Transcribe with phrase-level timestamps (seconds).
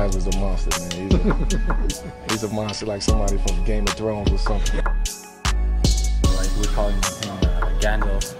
[0.00, 1.10] Steven Adams is a monster, man.
[1.10, 4.82] He's a, he's a monster like somebody from Game of Thrones or something.
[4.82, 8.34] Like we call him uh, Gandalf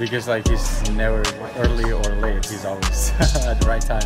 [0.00, 1.22] because like he's never
[1.58, 2.44] early or late.
[2.46, 3.10] He's always
[3.46, 4.02] at the right time.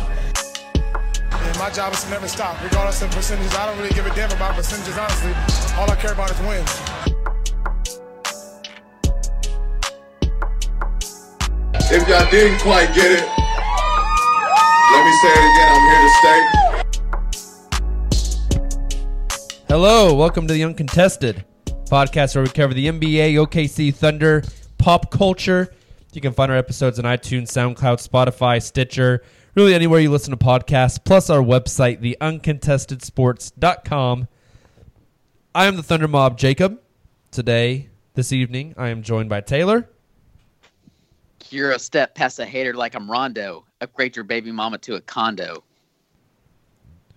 [1.31, 3.55] And my job is to never stop, regardless of percentages.
[3.55, 5.33] I don't really give a damn about percentages, honestly.
[5.77, 6.69] All I care about is wins.
[11.89, 13.25] If y'all didn't quite get it,
[14.93, 15.71] let me say it again.
[15.73, 16.60] I'm here to stay.
[19.71, 21.45] Hello, welcome to the Uncontested
[21.85, 24.43] podcast where we cover the NBA, OKC Thunder,
[24.77, 25.73] pop culture.
[26.11, 29.23] You can find our episodes on iTunes, SoundCloud, Spotify, Stitcher,
[29.55, 34.27] really anywhere you listen to podcasts, plus our website, theuncontestedsports.com.
[35.55, 36.81] I am the Thunder Mob Jacob.
[37.31, 39.89] Today, this evening, I am joined by Taylor.
[41.49, 43.63] You're a step past a hater like I'm Rondo.
[43.79, 45.63] Upgrade your baby mama to a condo.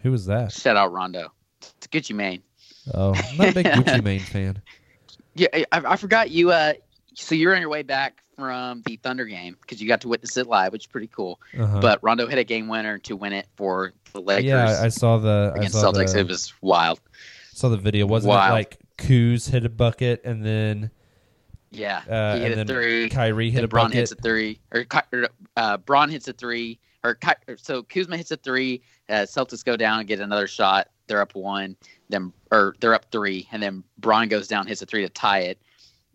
[0.02, 0.52] Who was that?
[0.52, 1.32] Shout out Rondo.
[1.78, 2.42] It's Gucci Mane.
[2.92, 4.62] Oh, I'm not a big Gucci Mane fan.
[5.34, 6.50] Yeah, I, I forgot you.
[6.50, 6.74] Uh,
[7.14, 10.36] so you're on your way back from the Thunder game because you got to witness
[10.36, 11.40] it live, which is pretty cool.
[11.58, 11.80] Uh-huh.
[11.80, 14.44] But Rondo hit a game winner to win it for the Lakers.
[14.44, 16.12] Yeah, I saw the I against saw Celtics.
[16.12, 17.00] the, It was wild.
[17.52, 18.06] saw the video.
[18.06, 18.50] Wasn't Wild.
[18.50, 20.90] it like Kuz hit a bucket and then
[21.70, 23.08] Yeah, Uh, he hit a three.
[23.08, 23.98] Kyrie hit a Brown bucket.
[23.98, 24.84] hits a three, or
[25.56, 28.82] uh, Brown hits a three, or or- so Kuzma hits a three.
[29.08, 30.88] Uh, Celtics go down and get another shot.
[31.06, 31.76] They're up one,
[32.08, 35.40] then or they're up three, and then Brown goes down, hits a three to tie
[35.40, 35.58] it,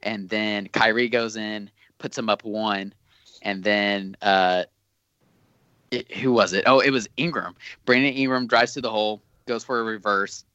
[0.04, 2.94] and then Kyrie goes in, puts them up one,
[3.42, 4.64] and then uh,
[5.92, 6.64] it, who was it?
[6.66, 7.56] Oh, it was Ingram.
[7.86, 10.46] Brandon Ingram drives through the hole, goes for a reverse.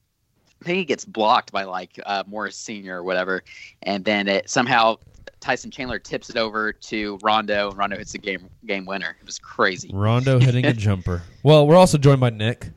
[0.63, 3.43] I think he gets blocked by like uh, Morris Senior or whatever,
[3.83, 4.97] and then it somehow
[5.41, 9.17] Tyson Chandler tips it over to Rondo, and Rondo hits the game game winner.
[9.21, 9.91] It was crazy.
[9.93, 11.23] Rondo hitting a jumper.
[11.43, 12.71] Well, we're also joined by Nick.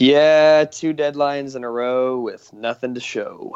[0.00, 3.54] Yeah, two deadlines in a row with nothing to show.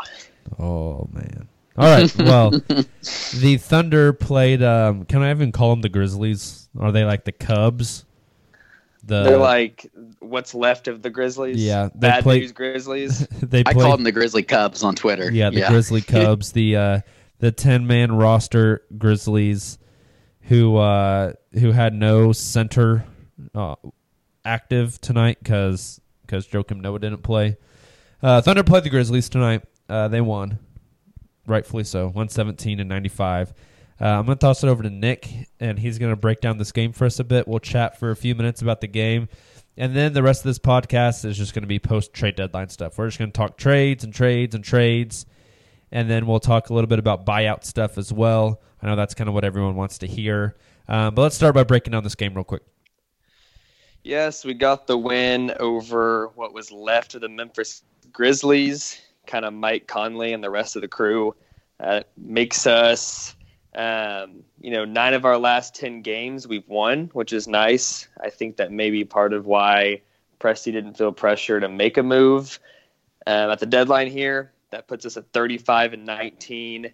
[0.58, 1.48] Oh man.
[1.76, 2.14] All right.
[2.18, 4.62] Well, the Thunder played.
[4.62, 6.68] Um, can I even call them the Grizzlies?
[6.78, 8.04] Are they like the Cubs?
[9.02, 9.90] The They're like
[10.20, 11.56] what's left of the Grizzlies.
[11.64, 13.26] Yeah, they bad play- news Grizzlies.
[13.42, 15.30] they I called them the Grizzly Cubs on Twitter.
[15.32, 17.00] Yeah, the Grizzly Cubs, the uh,
[17.38, 19.78] the ten man roster Grizzlies,
[20.42, 23.06] who uh, who had no center
[23.54, 23.76] uh,
[24.44, 26.00] active tonight because
[26.34, 27.56] because Joakim Noah didn't play.
[28.22, 29.62] Uh, Thunder played the Grizzlies tonight.
[29.88, 30.58] Uh, they won,
[31.46, 33.52] rightfully so, one seventeen and ninety five.
[34.00, 36.92] Uh, I'm gonna toss it over to Nick, and he's gonna break down this game
[36.92, 37.46] for us a bit.
[37.46, 39.28] We'll chat for a few minutes about the game.
[39.76, 42.68] And then the rest of this podcast is just going to be post trade deadline
[42.68, 42.96] stuff.
[42.96, 45.26] We're just going to talk trades and trades and trades.
[45.90, 48.62] And then we'll talk a little bit about buyout stuff as well.
[48.80, 50.54] I know that's kind of what everyone wants to hear.
[50.86, 52.62] Um, but let's start by breaking down this game real quick.
[54.04, 59.00] Yes, we got the win over what was left of the Memphis Grizzlies.
[59.26, 61.34] Kind of Mike Conley and the rest of the crew
[61.80, 63.34] uh, makes us
[63.74, 68.06] Um, you know, nine of our last 10 games we've won, which is nice.
[68.20, 70.02] I think that may be part of why
[70.38, 72.60] Presti didn't feel pressure to make a move
[73.26, 74.52] um, at the deadline here.
[74.70, 76.92] That puts us at 35 and 19.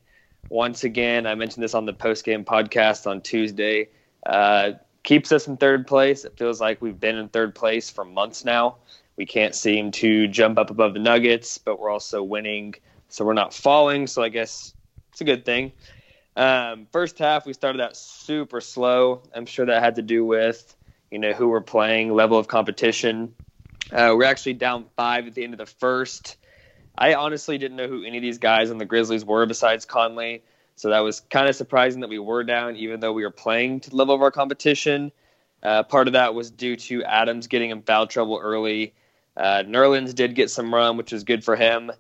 [0.49, 3.89] Once again, I mentioned this on the post game podcast on Tuesday.
[4.25, 6.25] Uh, keeps us in third place.
[6.25, 8.77] It feels like we've been in third place for months now.
[9.17, 12.75] We can't seem to jump up above the Nuggets, but we're also winning,
[13.09, 14.07] so we're not falling.
[14.07, 14.75] So I guess
[15.13, 15.73] it's a good thing.
[16.37, 19.23] Um, first half, we started out super slow.
[19.35, 20.75] I'm sure that had to do with
[21.11, 23.35] you know who we're playing, level of competition.
[23.93, 26.37] Uh, we're actually down five at the end of the first.
[26.97, 30.43] I honestly didn't know who any of these guys on the Grizzlies were besides Conley.
[30.81, 33.81] So that was kind of surprising that we were down, even though we were playing
[33.81, 35.13] to the level of our competition.
[35.63, 38.95] Uh, part of that was due to Adams getting in foul trouble early.
[39.37, 41.93] Uh, Nerlens did get some run, which was good for him.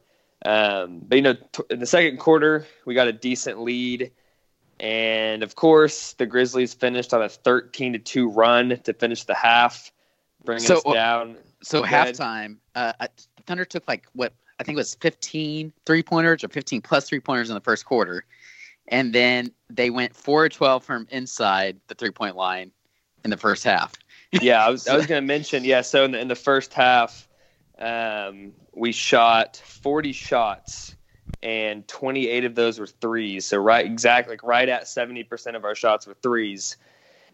[0.46, 4.12] Um, but you know, t- in the second quarter, we got a decent lead,
[4.80, 9.34] and of course, the Grizzlies finished on a 13 to two run to finish the
[9.34, 9.92] half,
[10.42, 11.36] bringing So- us down.
[11.62, 13.08] So halftime, uh, uh,
[13.44, 17.20] Thunder took like what I think it was 15 three pointers or 15 plus three
[17.20, 18.24] pointers in the first quarter,
[18.90, 22.72] and then they went four or 12 from inside the three point line
[23.24, 23.94] in the first half.
[24.32, 25.64] yeah, I was, I was going to mention.
[25.64, 27.28] Yeah, so in the, in the first half,
[27.78, 30.94] um, we shot 40 shots,
[31.42, 33.46] and 28 of those were threes.
[33.46, 36.76] So right, exactly, like right at 70 percent of our shots were threes,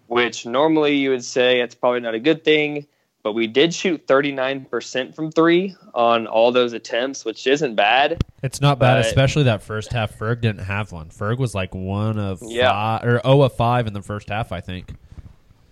[0.06, 2.86] which normally you would say it's probably not a good thing.
[3.26, 8.22] But we did shoot 39 percent from three on all those attempts, which isn't bad.
[8.44, 10.16] It's not bad, especially that first half.
[10.16, 11.08] Ferg didn't have one.
[11.08, 12.70] Ferg was like one of Yeah.
[12.70, 14.94] five or zero of five in the first half, I think.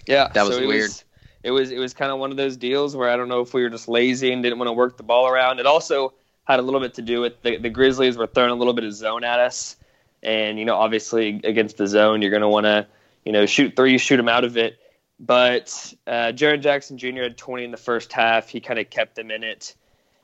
[0.05, 0.91] Yeah, That was it weird.
[1.45, 3.55] it was it was kind of one of those deals where I don't know if
[3.55, 5.61] we were just lazy and didn't want to work the ball around.
[5.61, 6.13] It also
[6.49, 8.83] had a little bit to do with the, the Grizzlies were throwing a little bit
[8.83, 9.77] of zone at us,
[10.25, 12.85] and you know obviously against the zone you're going to want to
[13.25, 14.77] you know shoot three, shoot them out of it.
[15.21, 17.23] But uh, Jaren Jackson Jr.
[17.23, 18.49] had 20 in the first half.
[18.49, 19.75] He kind of kept them in it,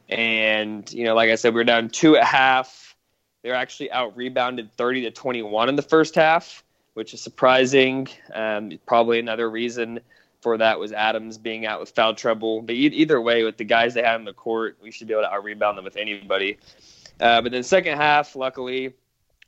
[0.09, 2.97] and you know like I said, we were down two at half.
[3.43, 6.63] They're actually out rebounded 30 to 21 in the first half
[6.95, 8.09] which is surprising.
[8.35, 10.01] Um, probably another reason
[10.41, 12.63] for that was Adams being out with foul trouble.
[12.63, 15.15] But e- either way, with the guys they had in the court, we should be
[15.15, 16.59] able to out rebound them with anybody.
[17.21, 18.95] Uh, but then second half, luckily,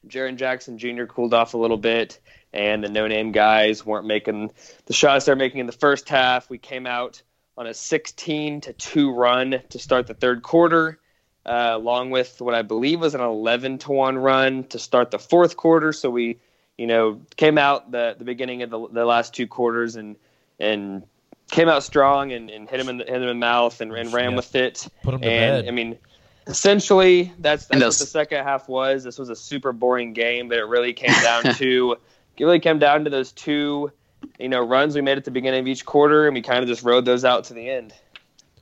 [0.06, 1.04] Jaren Jackson Jr.
[1.04, 2.20] cooled off a little bit,
[2.52, 4.50] and the no-name guys weren't making
[4.87, 6.50] the shots they're making in the first half.
[6.50, 7.22] We came out
[7.56, 10.99] on a 16 to two run to start the third quarter.
[11.44, 15.19] Uh, along with what I believe was an 11 to 1 run to start the
[15.19, 15.93] fourth quarter.
[15.93, 16.38] So we
[16.78, 20.16] you know, came out the the beginning of the, the last two quarters and
[20.58, 21.02] and
[21.50, 23.93] came out strong and, and hit him in the, hit him in the mouth and,
[23.93, 24.37] and ran Yeah.
[24.37, 24.88] with it.
[25.02, 25.69] Put him to and bed.
[25.69, 25.99] I mean,
[26.46, 29.04] essentially that's that's And what the second half was.
[29.04, 31.96] This was a super boring game, but it really came down to
[32.37, 33.90] it really came down to those two,
[34.38, 36.67] you know, runs we made at the beginning of each quarter, and we kind of
[36.69, 37.94] just rode those out to the end.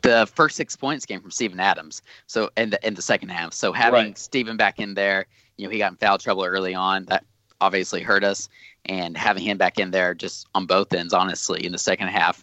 [0.03, 2.03] the first six points came from Steven Adams.
[2.27, 3.53] So in the in the second half.
[3.53, 4.19] So having Right.
[4.19, 5.27] Steven back in there,
[5.57, 7.05] you know, he got in foul trouble early on.
[7.07, 7.25] That
[7.61, 8.49] obviously hurt us.
[8.87, 12.43] And having him back in there just on both ends, honestly, in the second half,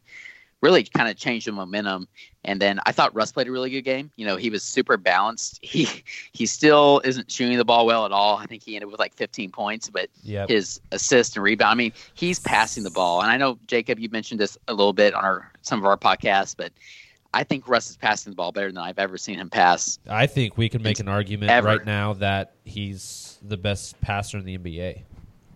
[0.62, 2.08] really kind of changed the momentum.
[2.48, 4.10] And then I thought Russ played a really good game.
[4.16, 5.60] You know, he was super balanced.
[5.68, 5.88] He
[6.32, 8.38] he still isn't shooting the ball well at all.
[8.38, 10.50] I think he ended with like 15 points, but Yep.
[10.50, 11.72] his assist and rebound.
[11.72, 13.22] I mean, he's passing the ball.
[13.22, 15.98] And I know Jacob, you mentioned this a little bit on our some of our
[15.98, 16.72] podcasts, but
[17.34, 20.00] I think Russ is passing the ball better than I've ever seen him pass.
[20.10, 21.68] I think we can make an argument Ever.
[21.68, 25.04] right now that he's the best passer in the NBA.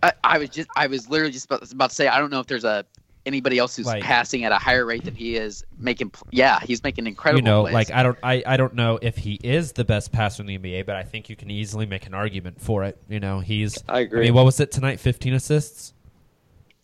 [0.02, 2.40] I, I was just I was literally just about, about to say I don't know
[2.40, 2.84] if there's a
[3.24, 6.12] anybody else who's Like- passing at a higher rate than he is making.
[6.30, 7.38] Yeah, he's making incredible.
[7.38, 7.74] you know, plays.
[7.74, 10.58] like I don't, I, I don't know if he is the best passer in the
[10.58, 13.00] NBA, but I think you can easily make an argument for it.
[13.08, 13.82] You know, he's.
[13.88, 14.20] I agree.
[14.20, 14.98] I mean, what was it tonight?
[15.00, 15.94] Fifteen assists.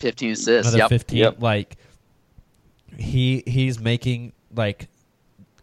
[0.01, 0.69] 15 assists.
[0.73, 0.89] Another Yep.
[0.91, 1.19] fifteen.
[1.19, 1.43] Yep.
[1.43, 1.77] Like
[2.97, 4.89] he he's making like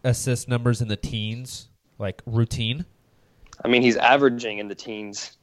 [0.04, 1.68] assist numbers in the teens,
[1.98, 2.84] like routine.
[3.64, 5.38] I mean, he's averaging in the teens.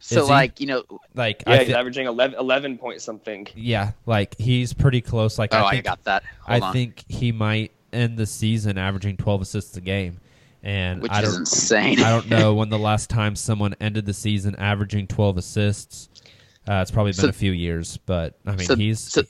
[0.00, 0.32] So Is he?
[0.32, 3.46] like you know, Like Yeah, I he's thi- averaging 11, 11 point something.
[3.56, 5.38] yeah, like he's pretty close.
[5.38, 6.22] Like oh, I I, think got that.
[6.46, 6.72] I on.
[6.72, 10.20] think he might end the season averaging 12 assists a game.
[10.62, 12.00] And which I is don't, insane.
[12.00, 16.08] I don't know when the last time someone ended the season averaging 12 assists.
[16.68, 19.00] Uh, it's probably been So- a few years, but I mean, so- he's.
[19.00, 19.22] so-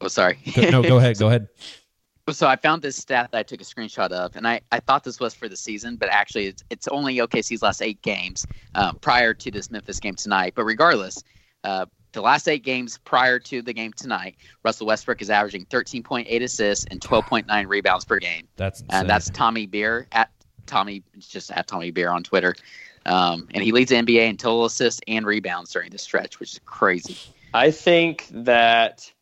[0.00, 0.38] oh, sorry.
[0.56, 1.18] no, go ahead.
[1.18, 1.48] Go ahead.
[2.30, 5.04] So I found this stat that I took a screenshot of, and I, I thought
[5.04, 8.96] this was for the season, but actually it's, it's only OKC's last eight games um,
[8.96, 10.54] prior to this Memphis game tonight.
[10.56, 11.22] But regardless,
[11.64, 16.42] uh, the last eight games prior to the game tonight, Russell Westbrook is averaging 13.8
[16.42, 18.48] assists and 12.9 rebounds per game.
[18.56, 19.00] That's insane.
[19.00, 20.30] And that's Tommy Beer at
[20.64, 22.54] Tommy, it's just at Tommy Beer on Twitter.
[23.04, 26.52] Um, and he leads the NBA in total assists and rebounds during this stretch, which
[26.52, 27.18] is crazy.
[27.52, 29.12] I think that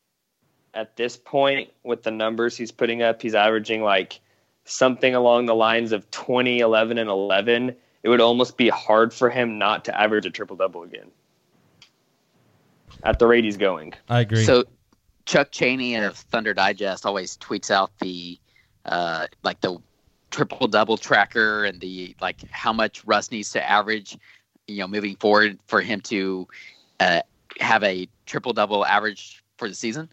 [0.74, 4.20] at this point, with the numbers he's putting up, he's averaging like
[4.64, 7.76] something along the lines of 20, 11, and 11.
[8.02, 11.10] It would almost be hard for him not to average a triple double again
[13.02, 13.92] at the rate he's going.
[14.08, 14.44] I agree.
[14.44, 14.64] So
[15.26, 18.38] Chuck Cheney of Thunder Digest always tweets out the
[18.84, 19.78] uh, like the
[20.30, 24.18] triple double tracker and the like how much Russ needs to average,
[24.66, 26.48] you know, moving forward for him to
[27.00, 27.20] uh,
[27.60, 30.08] have a triple double average for the season.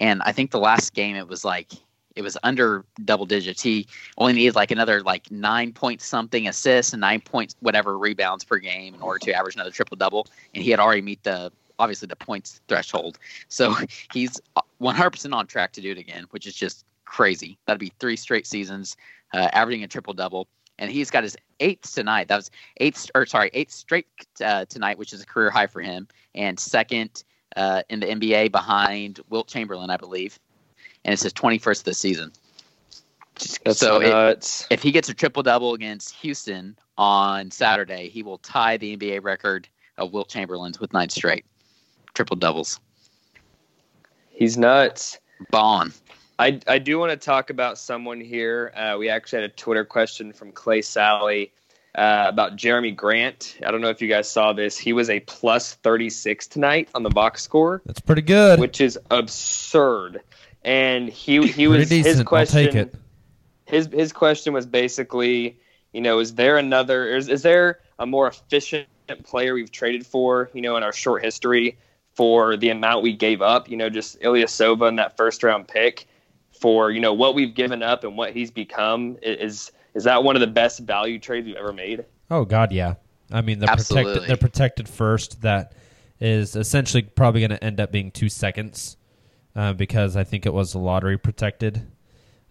[0.00, 1.72] And I think the last game it was like
[2.16, 3.60] it was under double digits.
[3.60, 3.86] He
[4.18, 8.58] only needed like another like nine point something assists and nine points whatever rebounds per
[8.58, 10.26] game in order to average another triple double.
[10.54, 13.18] And he had already meet the obviously the points threshold.
[13.48, 13.74] So
[14.12, 14.40] he's
[14.80, 17.58] 100% on track to do it again, which is just crazy.
[17.66, 18.96] That'd be three straight seasons,
[19.32, 20.48] uh, averaging a triple double.
[20.78, 22.28] And he's got his eighth tonight.
[22.28, 24.06] That was eighth, or sorry, eighth straight
[24.44, 27.22] uh, tonight, which is a career high for him, and second
[27.56, 30.38] uh, in the NBA behind Wilt Chamberlain, I believe.
[31.04, 32.32] And it's his 21st of the season.
[33.64, 34.66] That's so nuts.
[34.70, 38.96] It, if he gets a triple double against Houston on Saturday, he will tie the
[38.96, 39.68] NBA record
[39.98, 41.44] of Wilt Chamberlain's with nine straight
[42.14, 42.80] triple doubles.
[44.30, 45.18] He's nuts.
[45.50, 45.92] Bon.
[46.38, 48.72] I, I do want to talk about someone here.
[48.74, 51.52] Uh, we actually had a Twitter question from Clay Sally
[51.94, 53.56] uh, about Jerami Grant.
[53.64, 54.76] I don't know if you guys saw this.
[54.76, 57.82] He was a plus 36 tonight on the box score.
[57.86, 58.58] That's pretty good.
[58.58, 60.20] Which is absurd.
[60.62, 62.18] And he he was his decent.
[62.18, 62.90] I'll question.
[63.66, 65.58] His his question was basically,
[65.92, 68.88] you know, is there another is is there a more efficient
[69.22, 71.76] player we've traded for, you know, in our short history
[72.14, 76.06] for the amount we gave up, you know, just Ilyasova in that first round pick
[76.52, 79.72] for, you know, what we've given up and what he's become is is
[80.02, 82.04] that one of the best value trades you've ever made?
[82.28, 82.94] Oh God, yeah.
[83.30, 84.26] I mean, the protected Absolutely.
[84.26, 85.74] the protected first that
[86.20, 88.96] is essentially probably going to end up being two seconds
[89.54, 91.86] uh, because I think it was lottery protected.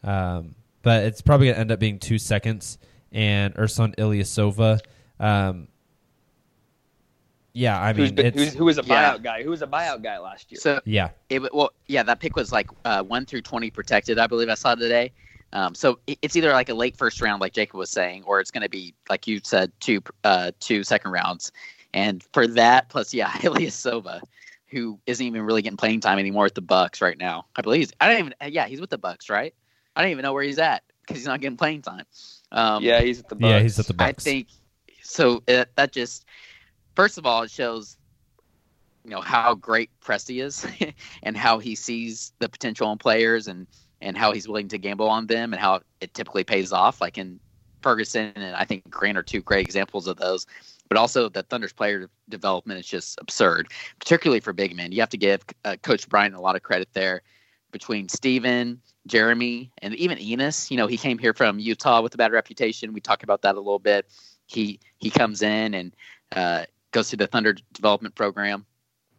[0.03, 2.77] Um, but it's probably going to end up being two seconds
[3.11, 4.79] and Ersan Ilyasova.
[5.19, 5.67] Um,
[7.53, 9.13] yeah, I Who's mean, been, it's, who's, who was a Yeah.
[9.13, 9.43] buyout guy?
[9.43, 10.59] Who was a buyout guy last year?
[10.59, 14.17] So yeah, it well, yeah, that pick was like uh, one through twenty protected.
[14.17, 15.11] I believe I saw today.
[15.53, 18.49] Um, so it's either like a late first round, like Jacob was saying, or it's
[18.49, 21.51] going to be like you said, two uh, two second rounds.
[21.93, 24.21] And for that, plus yeah, Ilyasova,
[24.67, 27.45] who isn't even really getting playing time anymore at the Bucks right now.
[27.55, 29.53] I believe he's, I don't even yeah he's with the Bucks right.
[29.95, 32.05] I don't even know where he's at because he's not getting playing time.
[32.51, 33.49] Um, yeah, he's at the Bucks.
[33.49, 34.09] yeah, he's at the Bucks.
[34.27, 34.47] I think
[35.03, 35.43] so.
[35.47, 36.25] It, that just
[36.95, 37.95] first of all, it shows
[39.03, 40.65] you know how great Presti is
[41.23, 43.67] and how he sees the potential in players and
[44.03, 47.01] and how he's willing to gamble on them and how it typically pays off.
[47.01, 47.39] Like in
[47.81, 50.45] Ferguson and I think Grant are two great examples of those.
[50.89, 53.69] But also the Thunder's player development is just absurd,
[53.99, 54.91] particularly for big men.
[54.91, 57.21] You have to give uh, Coach Bryant a lot of credit there.
[57.71, 58.79] Between Steven,
[59.09, 62.93] Jerami, and even Enes, you know, he came here from Utah with a bad reputation.
[62.93, 64.05] We talk about that a little bit.
[64.45, 65.95] He he comes in and
[66.35, 68.67] uh, goes through the Thunder development program.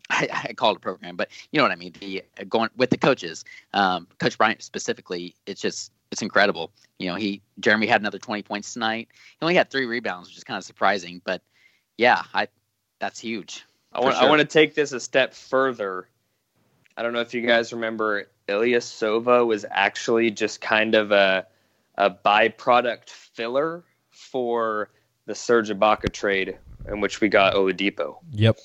[0.10, 1.94] I, I call it a program, but you know what I mean.
[1.98, 6.72] The uh, going with the coaches, um, Coach Bryant specifically, it's just it's incredible.
[6.98, 9.08] You know, he Jerami had another twenty points tonight.
[9.12, 11.42] He only had three rebounds, which is kind of surprising, but
[11.96, 12.48] yeah, I
[13.00, 13.64] that's huge.
[13.92, 16.08] I for want I want to take this a step further.
[16.96, 21.46] I don't know if you guys remember Ilyasova was actually just kind of a
[21.96, 24.90] a byproduct filler for
[25.26, 26.58] the Serge Ibaka trade
[26.88, 28.16] in which we got Oladipo.
[28.32, 28.56] yep.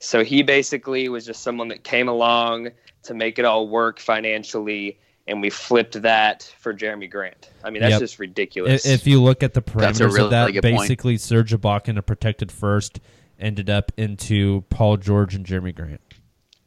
[0.00, 2.70] So he basically was just someone that came along
[3.04, 7.50] to make it all work financially, and we flipped that for Jerami Grant.
[7.62, 8.00] I mean, that's Yep.
[8.00, 8.86] just ridiculous.
[8.86, 10.78] If, if you look at the parameters really, of that, really good point.
[10.78, 12.98] basically Serge Ibaka in a protected first
[13.38, 16.00] ended up into Paul George and Jerami Grant.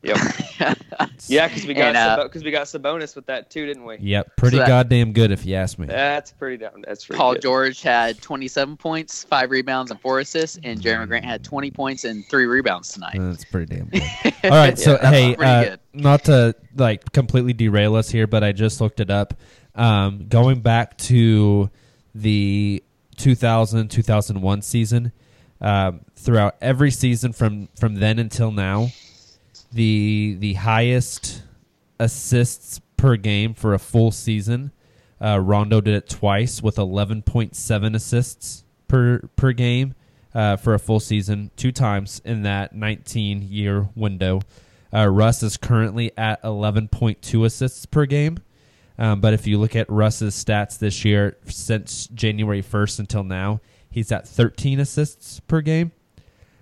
[0.04, 0.18] Yep.
[1.28, 3.98] yeah, because we got And, uh, because we got Sabonis with that too, didn't we?
[4.00, 5.88] Yep, pretty So that- goddamn good if you ask me.
[5.88, 6.84] That's pretty down.
[6.86, 7.42] That's pretty Paul good.
[7.42, 12.04] George had 27 points, five rebounds, and four assists, and Jerami Grant had 20 points
[12.04, 13.16] and three rebounds tonight.
[13.18, 14.04] That's pretty damn good.
[14.44, 18.52] All right, so Yeah, hey, uh, not to like completely derail us here, but I
[18.52, 19.34] just looked it up.
[19.76, 21.70] Um, going back to
[22.14, 22.84] the
[23.18, 25.12] 2000 2001 season,
[25.62, 28.90] um, throughout every season from from then until now,
[29.74, 31.44] the the highest
[32.00, 34.72] assists per game for a full season.
[35.22, 39.96] Uh, Rondo did it twice with 11.7 assists per per game
[40.34, 44.42] uh, for a full season, two times in that 19 year window.
[44.94, 48.38] Uh, Russ is currently at 11.2 assists per game.
[49.00, 53.60] Um, but if you look at Russ's stats this year, since January 1st until now,
[53.94, 55.92] He's at 13 assists per game.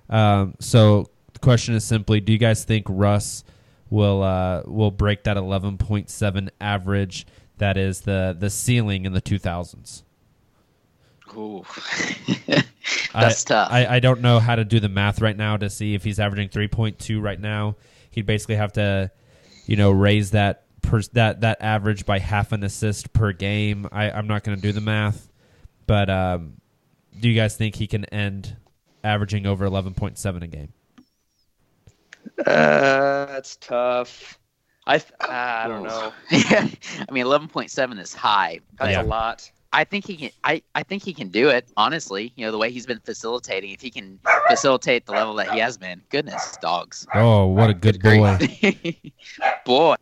[0.10, 1.10] Um, so
[1.42, 3.44] question is simply: Do you guys think Russ
[3.90, 7.28] will uh, will break that 11.7 average?
[7.58, 10.04] That is the the ceiling in the 2000s.
[11.36, 11.64] Ooh.
[13.14, 13.72] That's I, tough.
[13.72, 16.20] I, I don't know how to do the math right now to see if he's
[16.20, 17.76] averaging 3.2 right now.
[18.10, 19.12] He'd basically have to,
[19.66, 23.88] you know, raise that per, that that average by half an assist per game.
[23.92, 25.30] I, I'm not going to do the math,
[25.88, 26.58] but um,
[27.20, 28.56] do you guys think he can end
[29.04, 30.74] averaging over 11.7 a game?
[32.40, 34.40] Uh, that's tough.
[34.88, 36.12] I th- I don't know.
[36.32, 36.68] yeah,
[37.08, 38.60] I mean, eleven point seven is high.
[38.80, 39.02] That's Yeah.
[39.02, 39.50] a lot.
[39.74, 40.32] I think he can.
[40.44, 41.68] I, I think he can do it.
[41.78, 43.72] Honestly, you know the way he's been facilitating.
[43.72, 44.20] If he can
[44.50, 47.08] facilitate the level that he has been, goodness, dogs.
[47.14, 48.38] Oh, what a good boy!
[49.66, 49.96] Boy,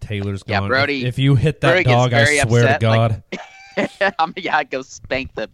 [0.00, 0.68] Taylor's Yeah, gone.
[0.68, 4.32] Brody- if, if you hit that Brody dog, I swear upset, to God, like- I'm
[4.36, 5.48] yeah, I'd go spank the,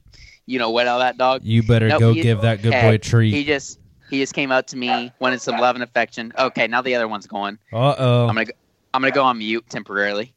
[0.46, 1.42] you know, what out of that dog.
[1.44, 3.32] you better Nope, go he- give that good hey, boy a treat.
[3.34, 3.78] He just
[4.10, 6.32] he just came up to me, wanted some love and affection.
[6.38, 7.58] Okay, now the other one's going.
[7.72, 8.22] Uh oh.
[8.28, 8.52] I'm gonna go,
[8.94, 10.32] I'm gonna go on mute temporarily.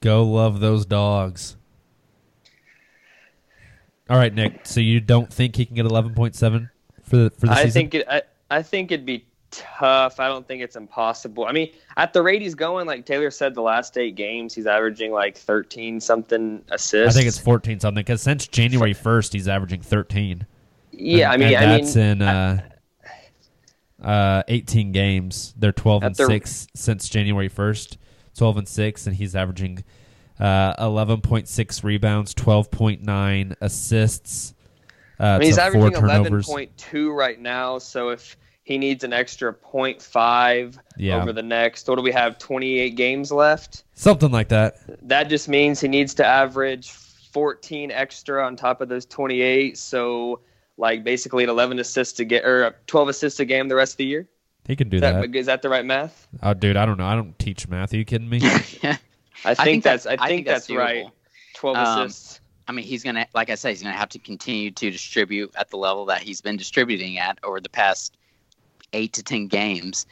[0.00, 1.56] Go love those dogs.
[4.08, 4.60] All right, Nick.
[4.66, 6.70] So you don't think he can get 11.7
[7.02, 7.72] for the for the I season?
[7.72, 8.06] think it.
[8.08, 10.20] I, I think it'd be tough.
[10.20, 11.44] I don't think it's impossible.
[11.44, 14.66] I mean, at the rate he's going, like Taylor said, the last eight games he's
[14.66, 17.16] averaging like thirteen something assists.
[17.16, 20.46] I think it's 14 something because since January 1st he's averaging 13.
[20.92, 22.62] Yeah, I mean, and I that's mean, in uh,
[24.02, 25.54] uh, 18 games.
[25.58, 27.96] They're 12 and the- 6 since January 1st.
[28.36, 29.82] 12 and 6 and he's averaging
[30.38, 34.54] uh, 11.6 rebounds, 12.9 assists.
[35.18, 37.78] Uh, I mean, he's averaging eleven point two right now.
[37.78, 41.22] So if he needs an extra 0.5 Yeah.
[41.22, 42.36] over the next, what do we have?
[42.36, 43.84] Twenty eight games left.
[43.94, 44.74] Something like that.
[45.08, 49.78] That just means he needs to average 14 extra on top of those 28.
[49.78, 50.40] So,
[50.78, 53.98] like, basically an 11 assists to get or 12 assists a game the rest of
[53.98, 54.26] the year.
[54.66, 55.36] He can do Is that, that.
[55.36, 56.26] is that the right math?
[56.42, 57.06] Oh, dude, I don't know.
[57.06, 57.94] I don't teach math.
[57.94, 58.40] Are you kidding me?
[59.44, 61.04] I think, that's, I think, that's that's, right.
[61.06, 61.12] doable.
[61.54, 62.40] 12 Um, assists.
[62.66, 65.70] I mean, he's gonna, like I said, he's gonna have to continue to distribute at
[65.70, 68.16] the level that he's been distributing at over the past
[68.92, 70.06] eight to ten games.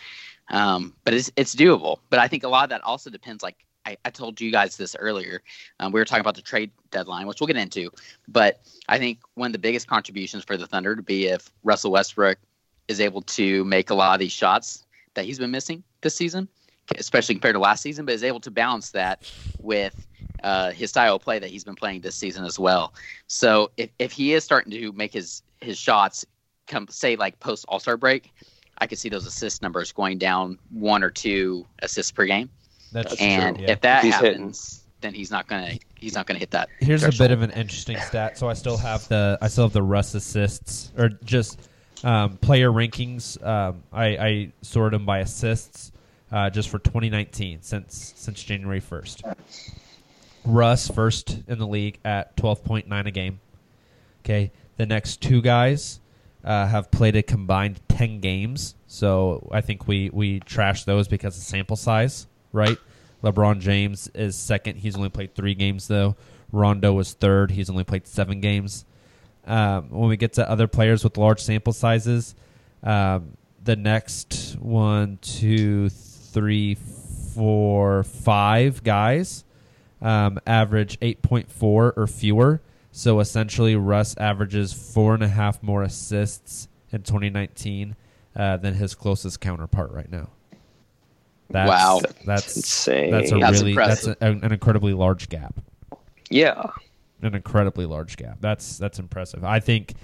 [0.51, 1.99] Um, but it's it's doable.
[2.11, 3.43] But I think a lot of that also depends.
[3.43, 5.43] Like I, I told you guys this earlier.
[5.81, 7.91] Um, we were talking about the trade deadline, which we'll get into.
[8.29, 11.93] But I think one of the biggest contributions for the Thunder to be if Russell
[11.93, 12.39] Westbrook
[12.89, 14.85] is able to make a lot of these shots
[15.15, 16.49] that he's been missing this season,
[16.99, 20.07] especially compared to last season, but is able to balance that with
[20.43, 22.93] uh, his style of play that he's been playing this season as well.
[23.27, 26.27] So if, if he is starting to make his his shots
[26.67, 28.33] come say like post All Star break,
[28.79, 32.51] I could see those assist numbers going down one or two assists per game.
[32.93, 33.73] That's and true, yeah.
[33.73, 36.69] if that He's happens, then he's not gonna he's not gonna hit that.
[36.81, 38.39] Here's a bit of an interesting stat.
[38.39, 41.69] So I still have the I still have the Russ assists or just
[42.05, 43.45] um, player rankings.
[43.45, 45.93] Um, I, I sorted them by assists
[46.31, 49.35] uh, just for 2019 since since January 1st.
[50.45, 53.41] Russ first in the league at 12.9 a game.
[54.25, 56.01] Okay, the next two guys
[56.45, 58.75] uh, have played a combined 10 games.
[58.87, 62.79] So I think we we trash those because of sample size, right?
[63.23, 64.77] LeBron James is second.
[64.77, 66.17] He's only played three games though.
[66.53, 67.51] Rondo was third.
[67.51, 68.85] He's only played seven games.
[69.47, 72.35] Um, when we get to other players with large sample sizes,
[72.83, 79.45] um, the next one, two, three, four, five guys
[80.05, 82.61] um, average 8.4 or fewer.
[82.97, 87.97] So essentially, Russ averages four and a half more assists in 2019
[88.37, 90.29] uh, than his closest counterpart right now.
[91.51, 92.01] That's, Wow.
[92.25, 93.11] that's insane.
[93.11, 94.17] That's a That's really impressive.
[94.21, 95.57] that's a, an incredibly large gap
[96.31, 96.71] Yeah.
[97.21, 98.39] an incredibly large gap.
[98.41, 99.43] That's that's impressive.
[99.43, 99.95] I think,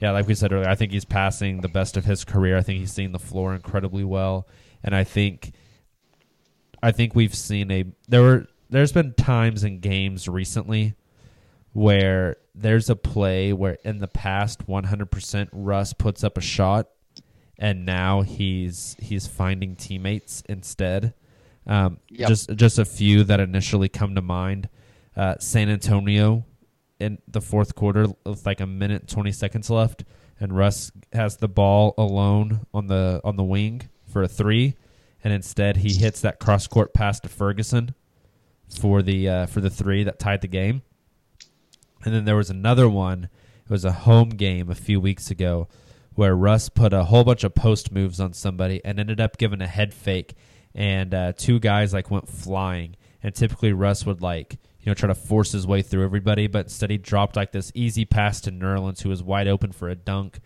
[0.00, 2.58] yeah, like we said earlier, I think he's passing the best of his career.
[2.58, 4.46] I think he's seeing the floor incredibly well,
[4.82, 5.52] and I think,
[6.82, 10.94] I think we've seen a there were there's been times in games recently
[11.74, 16.88] where there's a play where in the past 100% Russ puts up a shot
[17.58, 21.14] and now he's he's finding teammates instead.
[21.66, 22.28] Um, Yep.
[22.28, 24.68] Just just a few that initially come to mind.
[25.16, 26.44] Uh, San Antonio
[27.00, 30.04] in the fourth quarter with like a minute twenty seconds left,
[30.38, 34.76] and Russ has the ball alone on the on the wing for a three,
[35.22, 37.94] and instead he hits that cross court pass to Ferguson
[38.68, 40.82] for the uh, for the three that tied the game.
[42.04, 43.28] And then there was another one.
[43.64, 45.68] It was a home game a few weeks ago
[46.14, 49.60] where Russ put a whole bunch of post moves on somebody and ended up giving
[49.60, 50.34] a head fake,
[50.74, 52.96] and uh, two guys like went flying.
[53.22, 56.66] And typically Russ would like you know, try to force his way through everybody, but
[56.66, 59.94] instead he dropped like this easy pass to Nerlens, who was wide open for a
[59.94, 60.40] dunk.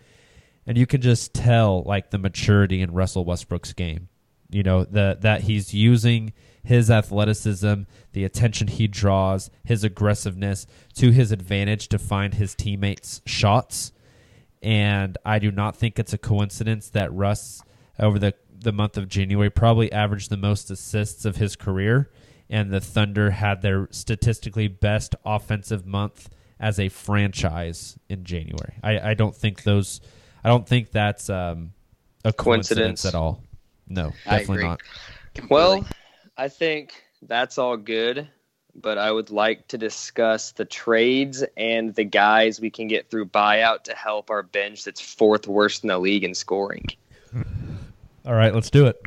[0.65, 4.07] And you can just tell like the maturity in Russell Westbrook's game.
[4.49, 6.31] You know, the that he's using
[6.63, 13.21] his athleticism, the attention he draws, his aggressiveness to his advantage to find his teammates'
[13.25, 13.91] shots.
[14.61, 17.63] And I do not think it's a coincidence that Russ,
[17.97, 22.11] over the, the month of January, probably averaged the most assists of his career.
[22.49, 28.73] And the Thunder had their statistically best offensive month as a franchise in January.
[28.83, 30.01] I, I don't think those,
[30.43, 31.73] I don't think that's um,
[32.25, 33.03] a coincidence.
[33.03, 33.05] Coincidence.
[33.05, 33.43] at all.
[33.87, 34.67] No, definitely agree.
[34.67, 34.81] not.
[35.49, 35.85] Well,
[36.39, 38.29] I think that's all good,
[38.73, 43.25] but I would like to discuss the trades and the guys we can get through
[43.25, 46.85] buyout to help our bench that's fourth worst in the league in scoring.
[48.25, 49.05] All right, let's do it.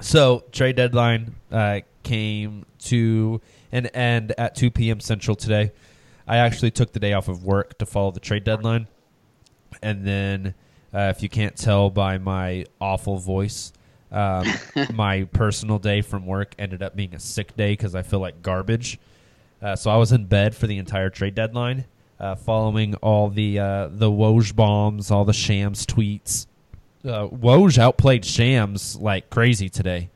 [0.00, 3.40] So trade deadline uh, came to
[3.70, 4.98] an end at 2 p.m.
[4.98, 5.70] Central today.
[6.26, 8.88] I actually took the day off of work to follow the trade deadline,
[9.80, 10.54] and then,
[10.92, 13.72] uh, if you can't tell by my awful voice,
[14.10, 14.46] um,
[14.94, 18.42] my personal day from work ended up being a sick day because I feel like
[18.42, 18.98] garbage.
[19.60, 21.84] Uh, so I was in bed for the entire trade deadline,
[22.20, 26.46] uh, following all the uh, the Woj bombs, all the Shams tweets.
[27.04, 30.10] Uh, Woj outplayed Shams like crazy today.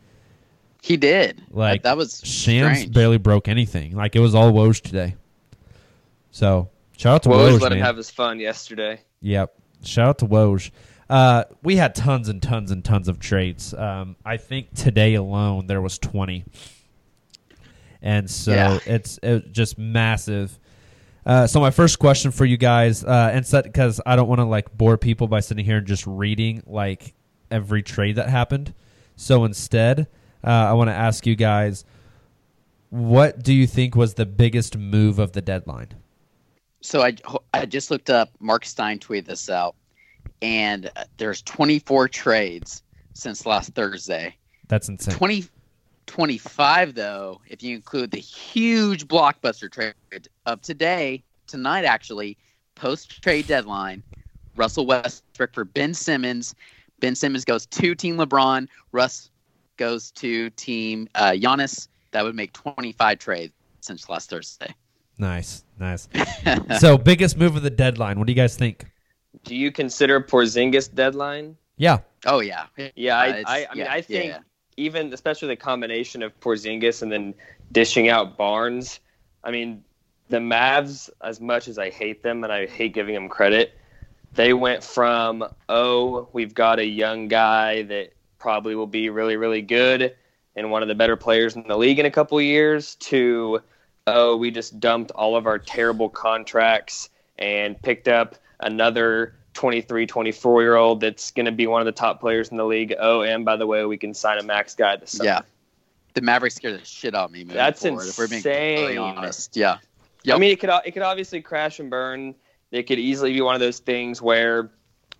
[0.81, 1.43] He did.
[1.51, 2.95] Like that, that was Shams strange.
[2.95, 3.97] barely broke anything.
[3.97, 5.17] Like it was all Woj today.
[6.31, 7.61] So shout out to Woj Woj.
[7.61, 9.01] let him have his fun yesterday.
[9.21, 9.55] Yep.
[9.85, 10.71] Shout out to Woj.
[11.13, 13.75] Uh, we had tons and tons and tons of trades.
[13.75, 16.47] Um, I think today alone there was twenty,
[18.01, 18.79] and so Yeah.
[18.87, 20.59] it's it just massive.
[21.27, 24.47] Uh, so my first question for you guys, uh, and because I don't want to
[24.47, 27.13] like bore people by sitting here and just reading like
[27.51, 28.73] every trade that happened,
[29.15, 30.09] so instead,
[30.43, 31.85] uh, I want to ask you guys,
[32.89, 35.89] what do you think was the biggest move of the deadline?
[36.81, 37.15] So I
[37.53, 38.31] I just looked up.
[38.41, 39.77] Marc Stein tweeted this out,
[40.43, 42.83] and uh, there's 24 trades
[43.15, 44.37] since last Thursday.
[44.69, 45.15] That's insane.
[45.15, 45.45] 20,
[46.07, 49.95] 25 though, if you include the huge blockbuster trade
[50.45, 52.37] of today, tonight actually,
[52.75, 54.03] post trade deadline,
[54.57, 56.55] Russell Westbrook for Ben Simmons.
[57.01, 58.69] Ben Simmons goes to Team LeBron.
[58.93, 59.31] Russ
[59.77, 61.89] goes to Team uh, Giannis.
[62.11, 64.75] That would make 25 trades since last Thursday.
[65.19, 66.09] Nice, nice.
[66.81, 68.19] so biggest move of the deadline.
[68.19, 68.87] What do you guys think?
[69.45, 71.57] Do you consider Porzingis deadline?
[71.77, 71.99] Yeah.
[72.27, 72.67] Oh yeah.
[72.95, 74.39] Yeah, Uh, I, it's- I, I mean, yeah, I yeah, think yeah.
[74.77, 77.35] even especially the combination of Porzingis and then
[77.73, 79.01] dishing out Barnes.
[79.45, 79.83] I mean,
[80.29, 83.77] the Mavs, as much as I hate them and I hate giving them credit,
[84.35, 89.63] they went from oh, we've got a young guy that probably will be really, really
[89.63, 90.15] good
[90.55, 93.61] and one of the better players in the league in a couple years to
[94.07, 100.63] oh, we just dumped all of our terrible contracts and picked up another 23, 24
[100.63, 102.95] year old that's going to be one of the top players in the league.
[102.99, 105.29] Oh, and by the way, we can sign a max guy this summer.
[105.29, 105.41] Yeah.
[106.15, 107.45] The Mavericks scared the shit out of me.
[107.45, 108.99] That's forward, If we're being insane.
[108.99, 109.57] honest.
[109.57, 109.79] Yeah.
[110.31, 112.35] I mean, it could it could obviously crash and burn.
[112.71, 114.71] It could easily be one of those things where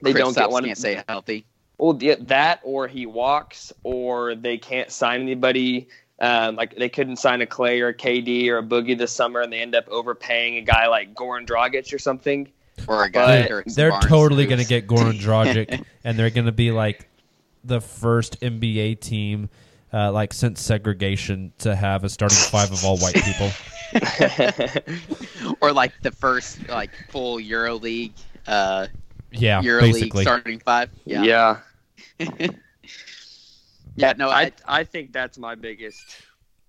[0.01, 0.65] they don't get Kristaps one.
[0.65, 1.45] can't stay healthy.
[1.79, 5.89] Well, that or he walks, or they can't sign anybody.
[6.21, 9.41] Um, like they couldn't sign a Clay or a KD or a Boogie this summer,
[9.41, 12.53] and they end up overpaying a guy like Goran Dragic or something.
[12.89, 16.19] Or a guy guy like like They're, Barnes, totally going to get Goran Dragic, and
[16.19, 17.09] they're going to be like
[17.65, 19.49] the first NBA team,
[19.93, 23.51] uh, like since segregation, to have a starting five of all white people.
[25.61, 28.15] or like the first like full Euro League,
[28.47, 28.87] uh,
[29.31, 30.21] Yeah, Euro basically.
[30.21, 30.91] League starting five.
[31.05, 31.23] Yeah,
[32.19, 32.29] Yeah,
[33.97, 34.13] yeah.
[34.17, 36.03] No, I, I I think that's my biggest.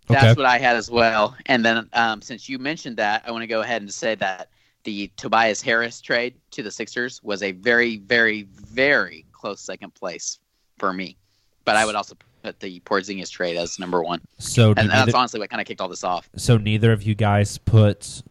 [0.07, 0.33] that's Okay.
[0.33, 1.35] what I had as well.
[1.45, 4.49] And then um, since you mentioned that, I want to go ahead and say that
[4.83, 10.39] the Tobias Harris trade to the Sixers was a very, very, very close second place
[10.77, 11.17] for me.
[11.65, 14.19] But I would also put the Porzingis trade as number one.
[14.39, 16.29] So, do and that's honestly what kind of kicked all this off.
[16.35, 18.21] so neither of you guys put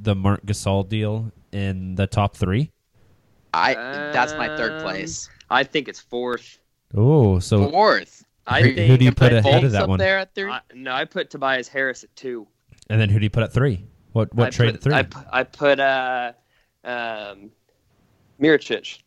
[0.00, 2.70] the Marc Gasol deal in the top three.
[3.54, 3.74] I
[4.12, 5.28] that's my third Um, place.
[5.50, 6.58] I think it's fourth.
[6.94, 8.24] Oh, so Fourth.
[8.46, 9.98] I Who- think who do you put put ahead of that one?
[9.98, 10.50] there at three.
[10.50, 12.46] I, no, I put Tobias Harris at two.
[12.88, 13.84] and then who do you put at three?
[14.16, 15.20] What what I trade put, at three?
[15.30, 16.32] I, I put uh,
[16.84, 17.50] um,
[18.40, 19.00] Mirotic.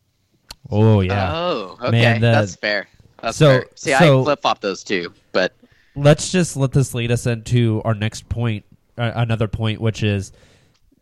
[0.69, 1.31] oh yeah.
[1.35, 1.89] Oh, okay.
[1.89, 2.87] Man, the- that's fair.
[3.19, 3.65] That's so- fair.
[3.73, 5.53] See, so- I flip flop those two, but
[5.95, 8.65] let's just let this lead us into our next point,
[8.99, 10.31] uh, another point, which is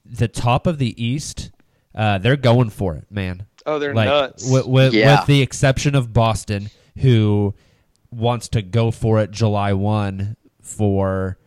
[0.05, 1.51] the top of the East.
[1.93, 3.45] Uh, they're going for it, man.
[3.65, 4.49] Oh, they're like nuts.
[4.49, 5.19] With, with, Yeah.
[5.19, 7.53] with the exception of Boston, who
[8.11, 11.37] wants to go for it July one for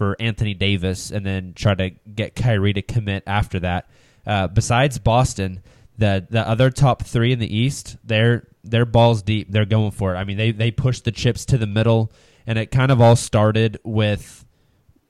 [0.00, 3.86] for Anthony Davis and then try to get Kyrie to commit after that.
[4.26, 5.60] Uh, besides Boston,
[5.98, 9.50] the the other top three in the East, they're they're balls deep.
[9.52, 10.16] They're going for it.
[10.16, 12.10] I mean, they they push the chips to the middle,
[12.46, 14.46] and it kind of all started with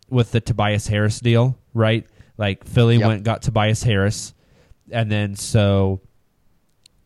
[0.08, 2.04] with the Tobias Harris deal, right?
[2.36, 3.06] Like Philly Yep.
[3.06, 4.34] went got Tobias Harris,
[4.90, 6.00] and then so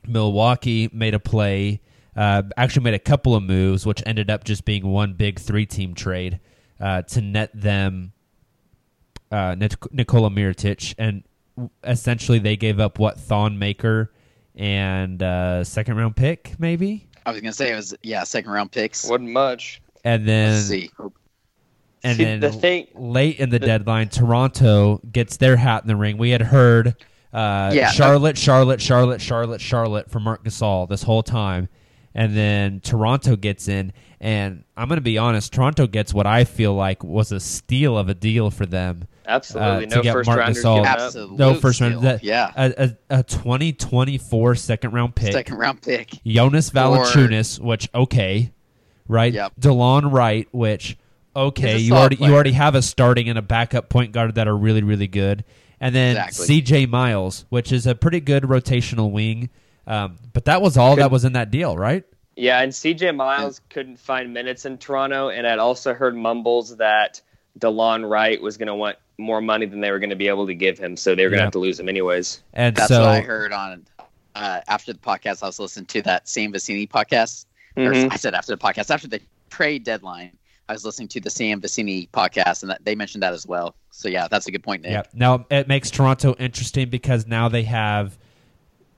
[0.06, 1.82] Milwaukee made a play,
[2.16, 5.66] uh, actually made a couple of moves, which ended up just being one big three
[5.66, 6.40] team trade
[6.84, 8.12] uh, to net them
[9.32, 11.22] uh, Nik- Nikola Mirotic, and
[11.82, 14.12] essentially they gave up what Thon Maker
[14.54, 18.70] and uh, second round pick maybe, I was gonna say it was yeah, second round
[18.70, 19.08] picks.
[19.08, 19.80] Wasn't much.
[20.04, 20.90] and then Let's see.
[22.04, 25.96] and See, then the thing- late in the deadline, Toronto gets their hat in the
[25.96, 26.18] ring.
[26.18, 26.88] We had heard
[27.32, 31.68] uh, Yeah, Charlotte, Charlotte, Charlotte, Charlotte, Charlotte for Marc Gasol this whole time,
[32.14, 33.92] and then Toronto gets in.
[34.20, 37.98] And I'm going to be honest, Toronto gets what I feel like was a steal
[37.98, 39.06] of a deal for them.
[39.26, 39.86] Absolutely.
[39.86, 40.74] uh, to no get first Marc rounders Gasol.
[40.76, 40.98] giving up.
[41.00, 41.92] Absolute No first round.
[41.94, 42.00] steal.
[42.02, 45.32] That, yeah, a, a, a 2024 second round pick.
[45.32, 46.10] second round pick.
[46.24, 48.52] Jonas For- Valanciunas, which okay,
[49.08, 49.32] right?
[49.32, 49.52] Yep.
[49.60, 50.96] Delon Wright, which
[51.34, 54.46] okay, you solid already you already have a starting and a backup point guard that
[54.48, 55.44] are really really good,
[55.80, 56.46] and then Exactly.
[56.46, 56.86] C.J.
[56.86, 59.48] Miles, which is a pretty good rotational wing.
[59.86, 62.04] Um, but that was all that was in that deal, right?
[62.36, 67.20] Yeah, and CJ Miles couldn't find minutes in Toronto, and I'd also heard mumbles that
[67.58, 70.46] DeLon Wright was going to want more money than they were going to be able
[70.46, 71.44] to give him, so they were going to Yeah.
[71.46, 72.42] have to lose him anyways.
[72.52, 73.86] And That's so what I heard on
[74.34, 75.44] uh, after the podcast.
[75.44, 77.46] I was listening to that Sam Vecenie podcast.
[77.76, 78.12] Or Mhm.
[78.12, 79.20] I said after the podcast, after the
[79.50, 80.32] trade deadline,
[80.68, 83.76] I was listening to the Sam Vecenie podcast, and that, they mentioned that as well.
[83.92, 84.90] So yeah, that's a good point, Nick.
[84.92, 85.02] Yeah.
[85.14, 88.18] Now it makes Toronto interesting because now they have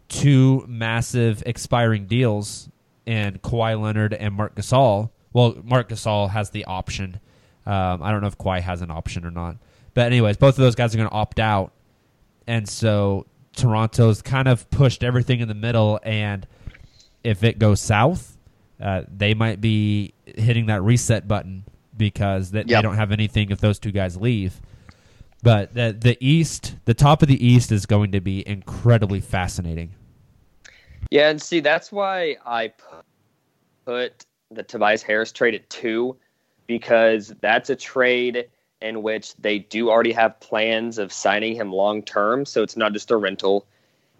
[0.08, 2.68] two massive expiring deals
[3.04, 5.10] in Kawhi Leonard and Marc Gasol.
[5.32, 7.20] Well, Marc Gasol has the option.
[7.64, 9.56] Um, I don't know if Kawhi has an option or not.
[9.94, 11.72] But anyways, both of those guys are going to opt out,
[12.46, 15.98] and so Toronto's kind of pushed everything in the middle.
[16.02, 16.46] And
[17.24, 18.36] if it goes south,
[18.80, 21.64] uh, they might be hitting that reset button
[21.96, 24.60] because they, they don't have anything if those two guys leave.
[25.42, 29.92] But the the East, the top of the East is going to be incredibly fascinating.
[31.10, 32.72] Yeah, and see, that's why I
[33.84, 36.16] put the Tobias Harris trade at two,
[36.66, 38.48] because that's a trade
[38.82, 42.92] in which they do already have plans of signing him long term, so it's not
[42.92, 43.66] just a rental.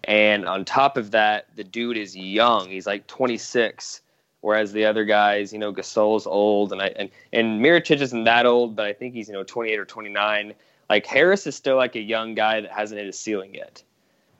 [0.05, 4.01] And on top of that, the dude is young; he's like 26,
[4.41, 8.45] whereas the other guys, you know, Gasol's old, and I and and Mirotic isn't that
[8.45, 10.53] old, but I think he's you know 28 or 29.
[10.89, 13.83] Like Harris is still like a young guy that hasn't hit his ceiling yet.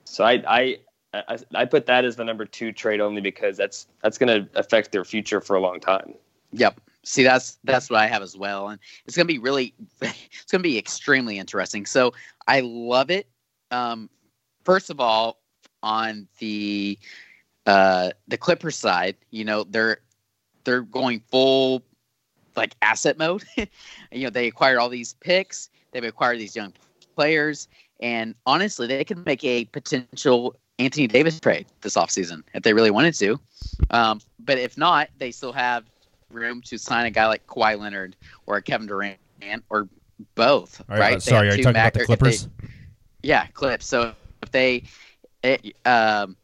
[0.04, 0.78] So I I
[1.14, 4.58] I, I put that as the number two trade only because that's that's going to
[4.58, 6.14] affect their future for a long time.
[6.52, 6.80] Yep.
[7.04, 10.62] See, that's that's what I have as well, and it's gonna be really, it's gonna
[10.62, 11.86] be extremely interesting.
[11.86, 12.12] So
[12.46, 13.28] I love it.
[13.70, 14.10] Um,
[14.64, 15.40] first of all,
[15.82, 16.98] on the
[17.64, 19.98] uh, the Clippers side, you know they're
[20.64, 21.82] they're going full
[22.56, 23.44] like asset mode.
[23.56, 26.72] you know they acquired all these picks, they've acquired these young
[27.16, 27.68] players,
[28.00, 32.90] and honestly, they could make a potential Anthony Davis trade this offseason if they really
[32.90, 33.40] wanted to.
[33.90, 35.84] Um, but if not, they still have
[36.30, 39.18] room to sign a guy like Kawhi Leonard or a Kevin Durant
[39.70, 39.88] or
[40.34, 40.82] both.
[40.88, 41.22] Right, right?
[41.22, 42.48] sorry, are you talking about the if they- Clippers?
[43.22, 43.86] yeah, Clips.
[43.86, 44.84] So if they,
[45.42, 46.36] it, um,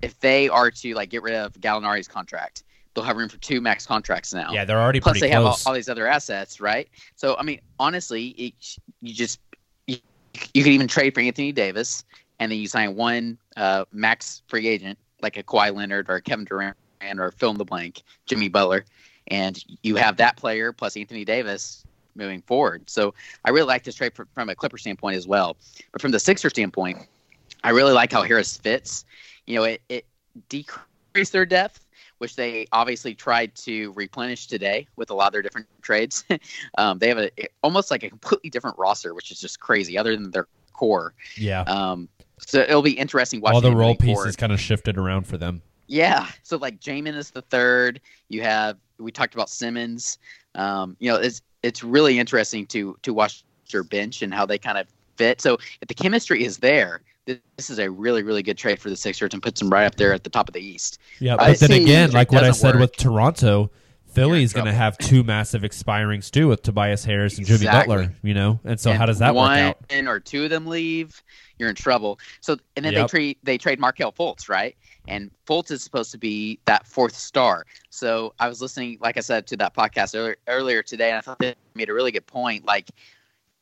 [0.00, 2.62] if they are to like get rid of Gallinari's contract,
[2.98, 4.52] they'll have room for two max contracts now.
[4.52, 6.88] Yeah, they're already Plus, they have all, all these other assets, right?
[7.14, 9.40] So I mean, honestly, it, you just
[9.86, 9.98] you,
[10.52, 12.04] you could even trade for Anthony Davis,
[12.40, 16.22] and then you sign one uh, max free agent like a Kawhi Leonard or a
[16.22, 16.76] Kevin Durant
[17.16, 18.84] or fill in the blank Jimmy Butler,
[19.28, 21.84] and you have that player plus Anthony Davis
[22.16, 22.90] moving forward.
[22.90, 25.56] So I really like this trade fr- from a Clipper standpoint as well.
[25.92, 26.98] But from the Sixer standpoint,
[27.62, 29.04] I really like how Harris fits.
[29.46, 30.04] You know, it, it
[30.48, 31.86] decreased their depth,
[32.18, 36.24] which they obviously tried to replenish today with a lot of their different trades.
[36.78, 37.30] um, they have a
[37.62, 41.14] almost like a completely different roster, which is just crazy, other than their core.
[41.36, 41.62] Yeah.
[41.62, 44.38] Um, so it'll be interesting watching All the role pieces forward.
[44.38, 45.62] kind of shifted around for them.
[45.86, 46.28] Yeah.
[46.42, 48.00] So like Jamin is the third.
[48.28, 50.18] You have we talked about Simmons.
[50.54, 54.58] Um, you know, it's it's really interesting to to watch your bench and how they
[54.58, 55.40] kind of fit.
[55.40, 57.02] So if the chemistry is there,
[57.56, 59.96] this, is a really really good trade for the Sixers and puts them right up
[59.96, 60.98] there at the top of the East.
[61.20, 62.80] Yeah, I but then again, like what I said work.
[62.80, 63.70] with Toronto,
[64.12, 68.14] Philly's going to have two massive expirings too with Tobias Harris and Jimmy Butler.
[68.22, 70.06] You know, and so And how does that one work out?
[70.08, 71.22] or two of them leave,
[71.58, 72.18] you're in trouble.
[72.40, 73.02] So and then Yep.
[73.02, 74.76] they trade they trade Markelle Fultz, right?
[75.06, 77.64] And Fultz is supposed to be that fourth star.
[77.90, 81.20] So I was listening, like I said, to that podcast earlier, earlier today, and I
[81.22, 82.64] thought they made a really good point.
[82.66, 82.90] Like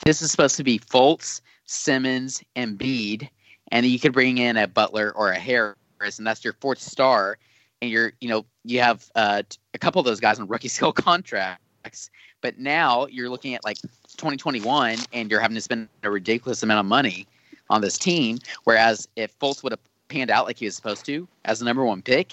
[0.04, 3.30] this is supposed to be Fultz, Simmons, and Bede,
[3.72, 7.38] and you could bring in a Butler or a Harris, and that's your fourth star.
[7.82, 9.42] And you're, you know, you have uh,
[9.74, 13.76] a couple of those guys on rookie skill contracts, but now you're looking at like
[14.16, 17.26] 2021, and you're having to spend a ridiculous amount of money
[17.68, 18.38] on this team.
[18.64, 21.84] Whereas if Fultz would have panned out like he was supposed to as the number
[21.84, 22.30] one pick,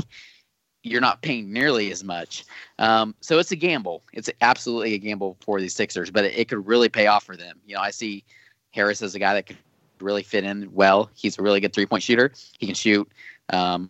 [0.84, 2.46] you're not paying nearly as much.
[2.78, 4.04] Um, so it's a gamble.
[4.13, 7.36] It's absolutely a gamble for these Sixers, but it, it could really pay off for
[7.36, 7.60] them.
[7.65, 8.24] You know, I see
[8.72, 9.58] Harris as a guy that could
[10.03, 11.09] really fit in well.
[11.15, 12.31] He's a really good three point shooter.
[12.59, 13.09] He can shoot,
[13.51, 13.89] um,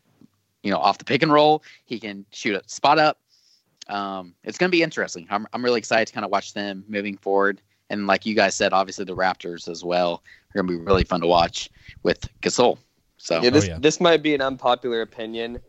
[0.62, 1.64] you know, off the pick and roll.
[1.86, 3.20] He can shoot a spot up.
[3.88, 5.28] Um, it's going to be interesting.
[5.30, 7.62] I'm, I'm really excited to kind of watch them moving forward.
[7.90, 10.24] And like you guys said, obviously the Raptors as well
[10.56, 11.70] are going to be really fun to watch
[12.04, 12.78] with Gasol.
[13.18, 15.60] So Yeah, this this might be an unpopular opinion,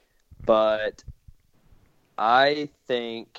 [0.45, 1.05] but
[2.19, 3.39] I think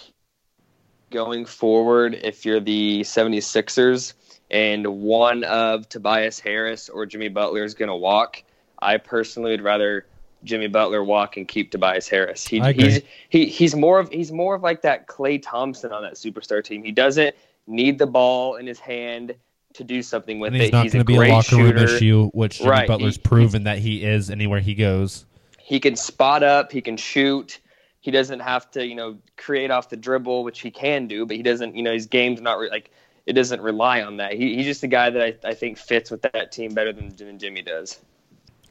[1.09, 4.13] going forward, if you're the 76ers
[4.51, 8.43] and one of Tobias Harris or Jimmy Butler is going to walk,
[8.79, 10.05] I personally would rather
[10.43, 12.45] Jimmy Butler walk and keep Tobias Harris.
[12.45, 16.13] He, he's he, he's more of he's more of like that Klay Thompson on that
[16.13, 16.83] superstar team.
[16.83, 17.35] He doesn't
[17.67, 19.33] need the ball in his hand
[19.73, 20.71] to do something with And he's it.
[20.73, 23.63] not he's going to be a locker room issue, which Jimmy Right, Butler's he- proven
[23.63, 25.25] that he is anywhere he goes.
[25.59, 27.59] he can spot up, he can shoot.
[27.99, 31.35] He doesn't have to, you know, create off the dribble, which he can do, but
[31.35, 32.91] he doesn't, you know, his game's not re- like
[33.25, 34.33] it doesn't rely on that.
[34.33, 37.15] He, he's just a guy that I, I think fits with that team better than,
[37.15, 37.99] than Jimmy does.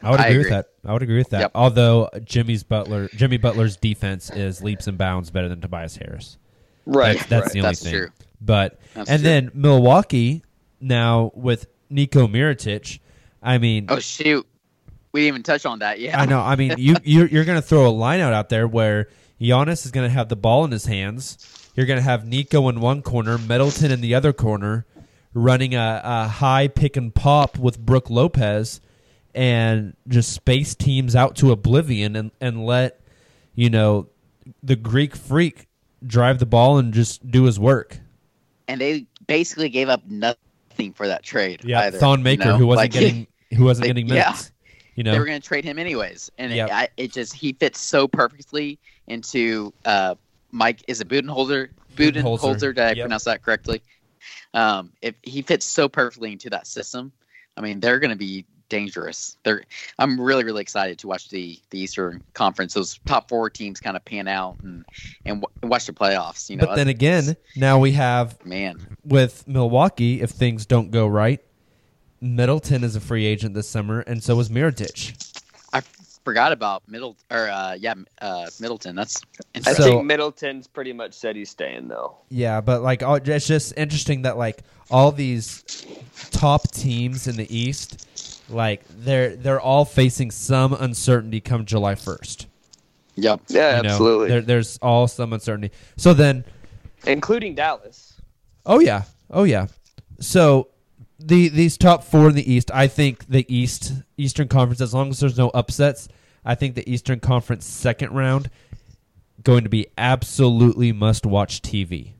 [0.03, 0.69] I would I agree, with that.
[0.85, 1.41] I would agree with that.
[1.41, 1.53] Yep.
[1.55, 6.37] Although Jimmy's Butler, Jimmy Butler's defense is leaps and bounds better than Tobias Harris.
[6.87, 7.17] Right.
[7.17, 7.53] That's, that's right.
[7.53, 7.93] the only That's thing.
[7.93, 8.09] true.
[8.41, 9.31] But That's and true.
[9.31, 10.45] then Milwaukee
[10.81, 12.99] now with Nico Mirotic.
[13.43, 14.47] I mean, Oh shoot,
[15.13, 16.01] we didn't even touch on that.
[16.01, 16.41] Yeah, I know.
[16.41, 19.09] I mean, you you're, you're going to throw a line out out there where
[19.41, 21.64] Giannis is going to have the ball in his hands.
[21.75, 24.87] You're going to have Nico in one corner, Middleton in the other corner,
[25.33, 28.81] running a, a high pick and pop with Brook Lopez,
[29.35, 33.01] and just space teams out to oblivion and and let
[33.57, 34.09] you know
[34.63, 35.67] the Greek freak
[36.07, 37.99] drive the ball and just do his work.
[38.69, 41.63] and they basically gave up nothing for that trade.
[41.65, 42.57] Yeah, either, Thon you Maker know?
[42.59, 44.15] who wasn't Like, getting who wasn't they- getting yeah.
[44.27, 44.53] minutes.
[44.97, 46.69] You know, they were going to trade him anyways, and Yep.
[46.69, 50.15] it, I, it just he fits so perfectly into uh,
[50.55, 50.83] Mike.
[50.89, 51.69] Is it Budenholzer?
[51.97, 52.39] Budenholzer.
[52.39, 52.75] Budenholzer.
[52.75, 52.99] Did I Yep.
[53.05, 53.83] pronounce that correctly?
[54.55, 57.13] Um, if he fits so perfectly into that system,
[57.57, 59.37] I mean, they're going to be dangerous.
[59.45, 59.65] They're.
[59.99, 62.73] I'm really, really excited to watch the the Eastern Conference.
[62.75, 64.85] Those top four teams kind of pan out and
[65.27, 66.49] and w- watch the playoffs.
[66.49, 71.07] You know, but then again, now we have man, with Milwaukee, if things don't go
[71.07, 71.41] right,
[72.21, 75.13] Middleton is a free agent this summer, and so is Mirotic.
[75.73, 75.83] I
[76.25, 78.97] forgot about Middle or uh, yeah, uh, Middleton.
[78.97, 79.21] That's
[79.67, 82.17] I So- think Middleton's pretty much said he's staying though.
[82.31, 85.63] Yeah, but like all- it's just interesting that like all these
[86.31, 92.47] top teams in the East, like they're they're all facing some uncertainty come July first.
[93.17, 93.43] Yep.
[93.49, 94.29] Yeah, You know, absolutely.
[94.29, 95.71] There, there's all some uncertainty.
[95.97, 96.45] So then,
[97.07, 98.15] Including Dallas.
[98.67, 99.67] oh yeah, oh yeah.
[100.21, 100.69] So
[101.19, 105.11] the these top four in the East, I think the East Eastern Conference, as long
[105.11, 106.09] as there's no upsets,
[106.45, 108.51] I think the Eastern Conference second round
[109.43, 112.13] going to be absolutely must watch TV.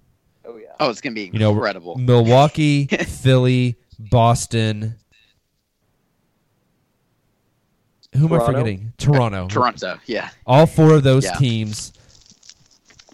[0.45, 0.69] Oh yeah.
[0.81, 1.97] Oh, it's gonna be You know, incredible.
[1.97, 4.97] Milwaukee, Philly, Boston.
[8.17, 8.93] Who am I forgetting?
[8.97, 9.49] Toronto.
[9.49, 10.31] Toronto, yeah.
[10.47, 11.33] All four of those Yeah.
[11.35, 11.93] teams,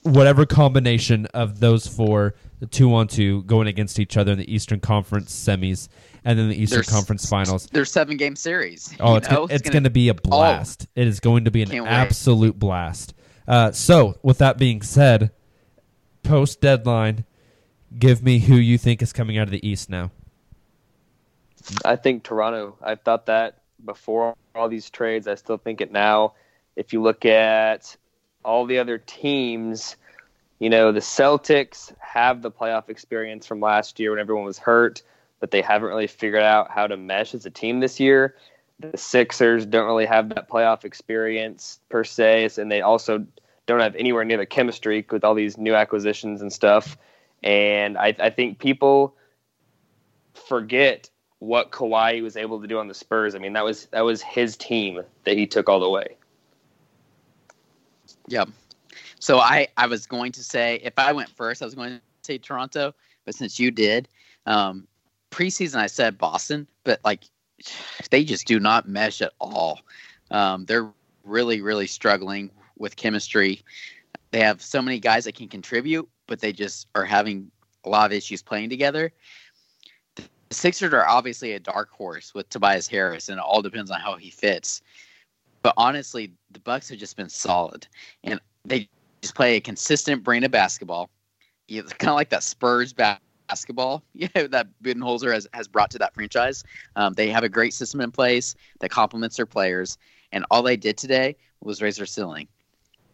[0.02, 4.52] whatever combination of those four, the two on two, going against each other in the
[4.54, 5.88] Eastern Conference semis
[6.24, 7.68] and then the Eastern There's- Conference Finals.
[7.72, 8.94] There's seven game series.
[9.00, 9.46] Oh, you it's know?
[9.46, 10.86] gonna, it's going to be a blast.
[10.94, 11.90] it is going to be an Can't wait.
[11.90, 13.14] absolute blast.
[13.48, 15.32] Uh, so, with that being said,
[16.22, 17.24] post deadline,
[17.98, 20.10] give me who you think is coming out of the East now.
[21.84, 22.76] I think Toronto.
[22.82, 25.26] I thought that before all these trades.
[25.26, 26.34] I still think it now.
[26.76, 27.96] If you look at
[28.44, 29.96] all the other teams,
[30.60, 35.02] you know, the Celtics have the playoff experience from last year when everyone was hurt,
[35.40, 38.36] but they haven't really figured out how to mesh as a team this year.
[38.78, 43.26] The Sixers don't really have that playoff experience per se, and they also
[43.66, 46.96] don't have anywhere near the chemistry with all these new acquisitions and stuff.
[47.42, 49.14] And I, I think people
[50.34, 51.08] forget
[51.38, 53.34] what Kawhi was able to do on the Spurs.
[53.34, 56.16] I mean, that was that was his team that he took all the way.
[58.28, 58.50] Yep.
[59.20, 62.00] So I, I was going to say if I went first, I was going to
[62.22, 62.94] say Toronto,
[63.24, 64.08] but since you did,
[64.46, 64.88] um,
[65.30, 67.24] preseason I said Boston, but like
[68.10, 69.80] they just do not mesh at all.
[70.30, 70.90] Um, they're
[71.24, 73.62] really really struggling with chemistry.
[74.30, 77.50] They have so many guys that can contribute, but they just are having
[77.84, 79.12] a lot of issues playing together.
[80.16, 84.00] The Sixers are obviously a dark horse with Tobias Harris, and it all depends on
[84.00, 84.80] how he fits.
[85.62, 87.86] But honestly, the Bucks have just been solid,
[88.24, 88.88] and they
[89.22, 91.10] just play a consistent brand of basketball.
[91.68, 95.98] It's kind of like that Spurs ba- basketball yeah, that Budenholzer has, has brought to
[95.98, 96.64] that franchise.
[96.96, 99.98] Um, they have a great system in place that complements their players,
[100.32, 102.48] and all they did today was raise their ceiling.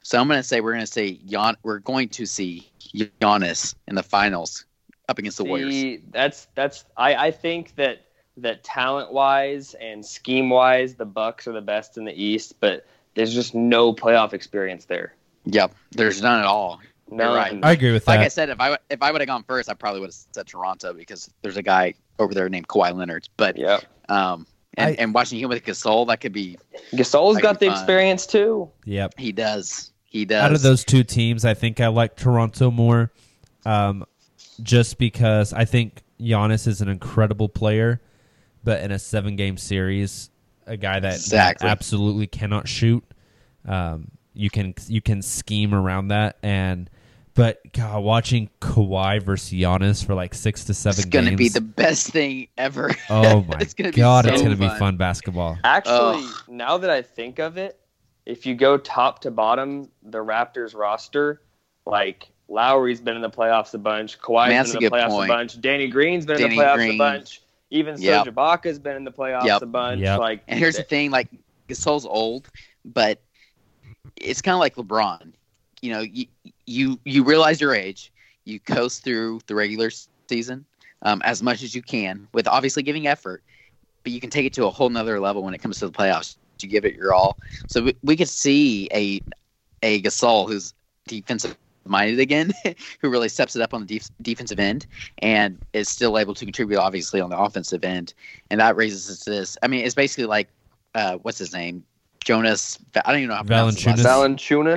[0.03, 3.75] So I'm going to say we're going to say Jan, we're going to see Giannis
[3.89, 4.65] in the finals
[5.09, 6.01] up against the Warriors.
[6.13, 8.03] That's that's I, I think that
[8.37, 12.87] that talent wise and scheme wise, the Bucks are the best in the East, but
[13.15, 15.15] there's just no playoff experience there.
[15.47, 16.81] Yep, there's none at all.
[17.11, 17.59] You're right.
[17.63, 18.17] I agree with that.
[18.17, 18.21] Like.
[18.21, 20.47] I said, if I if I would have gone first, I probably would have said
[20.47, 23.29] Toronto because there's a guy over there named Kawhi Leonard.
[23.37, 23.79] But yeah,
[24.09, 24.45] um,
[24.75, 26.59] and, I- and watching him with Gasol, that could be
[26.93, 27.81] Gasol's That got be the fun.
[27.81, 28.69] experience too.
[28.87, 29.15] Yep.
[29.19, 29.93] He does.
[30.05, 30.43] He does.
[30.43, 33.13] Out of those two teams, I think I like Toronto more,
[33.65, 34.05] um,
[34.63, 38.01] just because I think Giannis is an incredible player,
[38.65, 40.31] but in a seven-game series,
[40.67, 41.69] a guy that, that Exactly.
[41.69, 43.05] absolutely cannot shoot.
[43.67, 46.89] Um, you can you can scheme around that, and
[47.35, 51.39] but God, watching Kawhi versus Giannis for like six to seven it's going to games,
[51.39, 52.91] be the best thing ever.
[53.11, 54.79] oh my it's gonna be God, so it's going to be fun.
[54.79, 55.59] fun basketball.
[55.65, 56.35] Actually, Ugh.
[56.49, 57.79] now that I think of it,
[58.25, 61.43] if you go top to bottom, the Raptors roster,
[61.85, 65.09] like Lowry's been in the playoffs a bunch, Kawhi's Man, that's been in the playoffs
[65.09, 65.31] point.
[65.31, 66.95] a bunch, Danny Green's been in the playoffs Green.
[66.95, 68.25] a bunch, even Yep.
[68.27, 69.63] Serge Ibaka's been in the playoffs Yep.
[69.63, 70.01] a bunch.
[70.01, 70.19] Yep.
[70.21, 71.29] Like, And here's the thing: like
[71.69, 72.49] Gasol's old,
[72.85, 73.21] but
[74.17, 75.33] it's kind of like LeBron.
[75.83, 76.27] You know, you
[76.67, 78.13] you you realize your age.
[78.45, 79.91] You coast through the regular
[80.29, 80.65] season
[81.03, 83.43] um, as much as you can, with obviously giving effort,
[84.03, 85.93] but you can take it to a whole nother level when it comes to the
[85.93, 86.37] playoffs.
[86.61, 87.39] You give it your all.
[87.67, 89.21] So we, we could see a
[89.83, 90.73] a Gasol who's
[91.07, 92.53] defensive minded again,
[93.01, 94.87] who really steps it up on the def- defensive end
[95.19, 98.15] and is still able to contribute obviously on the offensive end,
[98.51, 99.59] and that raises us to this.
[99.63, 100.49] I mean, it's basically like
[100.95, 101.85] uh, what's his name,
[102.27, 102.77] Jonas.
[103.05, 104.77] I don't even know how to pronounce his last Valanciunas.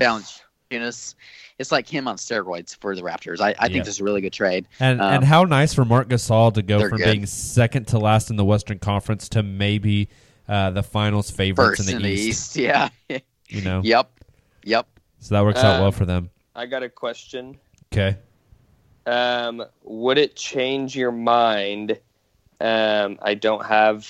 [0.72, 1.16] Valanciunas.
[1.58, 3.42] It's like him on steroids for the Raptors.
[3.42, 3.84] I, I think Yeah.
[3.84, 4.68] this is a really good trade.
[4.80, 7.12] And Um, and how nice for Marc Gasol to go from good.
[7.12, 10.10] being second to last in the Western Conference to maybe
[10.48, 12.56] uh, the Finals favorites first in the, East.
[12.56, 12.90] Yeah.
[13.48, 14.12] You know, yep.
[14.64, 14.86] Yep.
[15.18, 16.30] so that works out well for them.
[16.56, 17.58] I got a question.
[17.92, 18.16] Okay.
[19.08, 22.00] Um, would it change your mind?
[22.62, 24.08] Um, I don't have,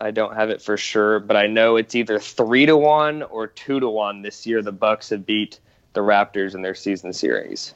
[0.00, 3.46] I don't have it for sure, but I know it's either three to one or
[3.46, 4.62] two to one this year.
[4.62, 5.60] The Bucks have beat
[5.94, 7.74] the Raptors in their season series.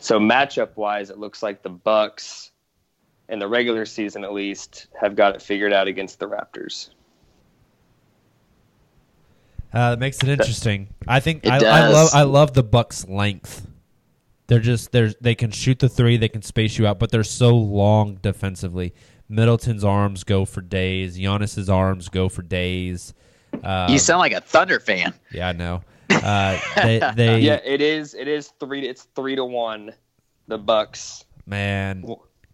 [0.00, 2.50] So matchup wise, it looks like the Bucks,
[3.28, 6.90] in the regular season at least, have got it figured out against the Raptors.
[9.72, 10.88] Uh, that makes it interesting.
[11.06, 11.92] I think It I, I does.
[11.92, 13.66] love I love the Bucks' length.
[14.46, 17.22] They're just they're they can shoot the three, they can space you out, but they're
[17.22, 18.94] so long defensively.
[19.28, 21.18] Middleton's arms go for days.
[21.18, 23.12] Giannis's arms go for days.
[23.62, 25.12] Uh, you sound like a Thunder fan.
[25.32, 25.82] yeah, I know.
[26.10, 28.14] Uh, they they Yeah, it is.
[28.14, 28.88] It is three.
[28.88, 29.92] It's three to one.
[30.46, 31.24] The Bucks.
[31.46, 32.04] man,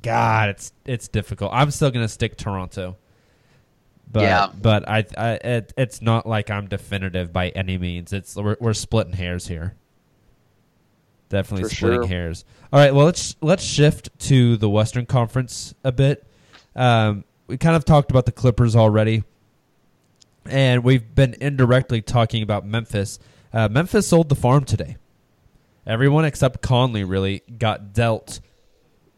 [0.03, 1.53] God, it's it's difficult.
[1.55, 2.97] I'm still gonna stick Toronto.
[4.11, 4.49] But Yeah.
[4.61, 8.13] but I, I it, it's not like I'm definitive by any means.
[8.13, 9.77] It's we're, we're splitting hairs here.
[11.29, 12.09] Definitely For splitting sure.
[12.09, 12.45] hairs.
[12.73, 16.27] All right, well let's let's shift to the Western Conference a bit.
[16.77, 19.25] Um, we kind of talked about the Clippers already,
[20.47, 23.19] and we've been indirectly talking about Memphis.
[23.53, 24.97] Uh, Memphis sold the farm today.
[25.87, 28.41] Everyone except Conley really got dealt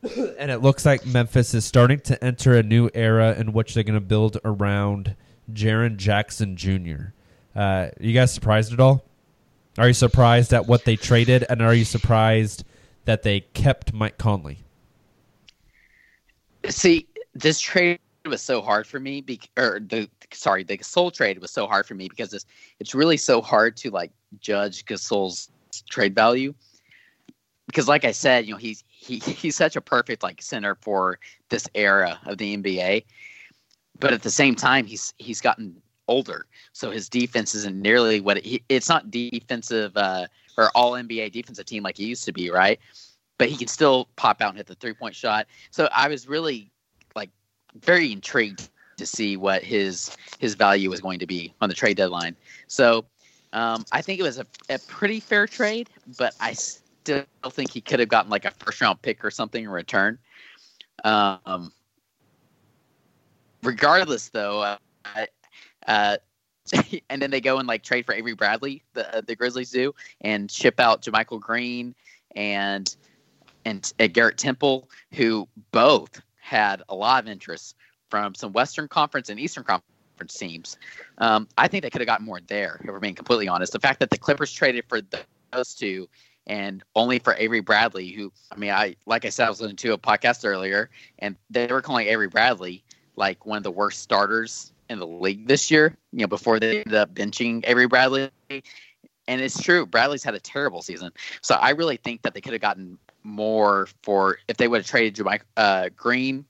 [0.38, 3.84] and it looks like Memphis is starting to enter a new era in which they're
[3.84, 5.16] going to build around
[5.52, 7.12] Jaren Jackson Jr.
[7.54, 9.04] Uh, you guys surprised at all?
[9.78, 12.64] Are you surprised at what they traded, and are you surprised
[13.04, 14.58] that they kept Mike Conley?
[16.68, 17.06] See,
[17.40, 19.20] this trade was so hard for me.
[19.20, 22.46] Be- or the sorry, the Gasol trade was so hard for me because it's
[22.80, 24.10] it's really so hard to like
[24.40, 25.50] judge Gasol's
[25.90, 26.54] trade value.
[27.66, 31.18] Because, like I said, you know he's he he's such a perfect like center for
[31.48, 33.04] this era of the NBA.
[33.98, 38.38] But at the same time, he's he's gotten older, so his defense isn't nearly what
[38.38, 40.26] it, it's not defensive uh,
[40.56, 42.78] or all NBA defensive team like he used to be, right?
[43.38, 45.46] But he can still pop out and hit the three point shot.
[45.70, 46.70] So I was really
[47.82, 51.96] very intrigued to see what his his value was going to be on the trade
[51.96, 52.36] deadline.
[52.66, 53.06] So
[53.52, 57.80] Um, I think it was a, a pretty fair trade, but I still think he
[57.80, 60.18] could have gotten like a first round pick or something in return.
[61.04, 61.72] Um,
[63.62, 65.26] regardless, though, uh,
[65.86, 66.16] uh,
[67.10, 69.94] and then they go and like trade for Avery Bradley, the uh, the Grizzlies do,
[70.20, 71.94] and ship out JaMychal Green
[72.34, 72.94] and
[73.64, 77.74] and uh, Garrett Temple, who both had a lot of interest
[78.08, 80.78] from some Western Conference and Eastern Conference teams.
[81.18, 83.72] Um, I think they could have gotten more there, if we're being completely honest.
[83.72, 85.00] The fact that the Clippers traded for
[85.52, 86.08] those two
[86.46, 89.76] and only for Avery Bradley, who I mean, I like I said, I was listening
[89.78, 90.88] to a podcast earlier,
[91.18, 92.84] and they were calling Avery Bradley
[93.16, 95.96] like one of the worst starters in the league this year.
[96.12, 100.40] You know, before they ended up benching Avery Bradley, and it's true, Bradley's had a
[100.40, 101.10] terrible season.
[101.40, 104.86] So I really think that they could have gotten more for if they would have
[104.86, 106.44] traded Jamaica uh, Green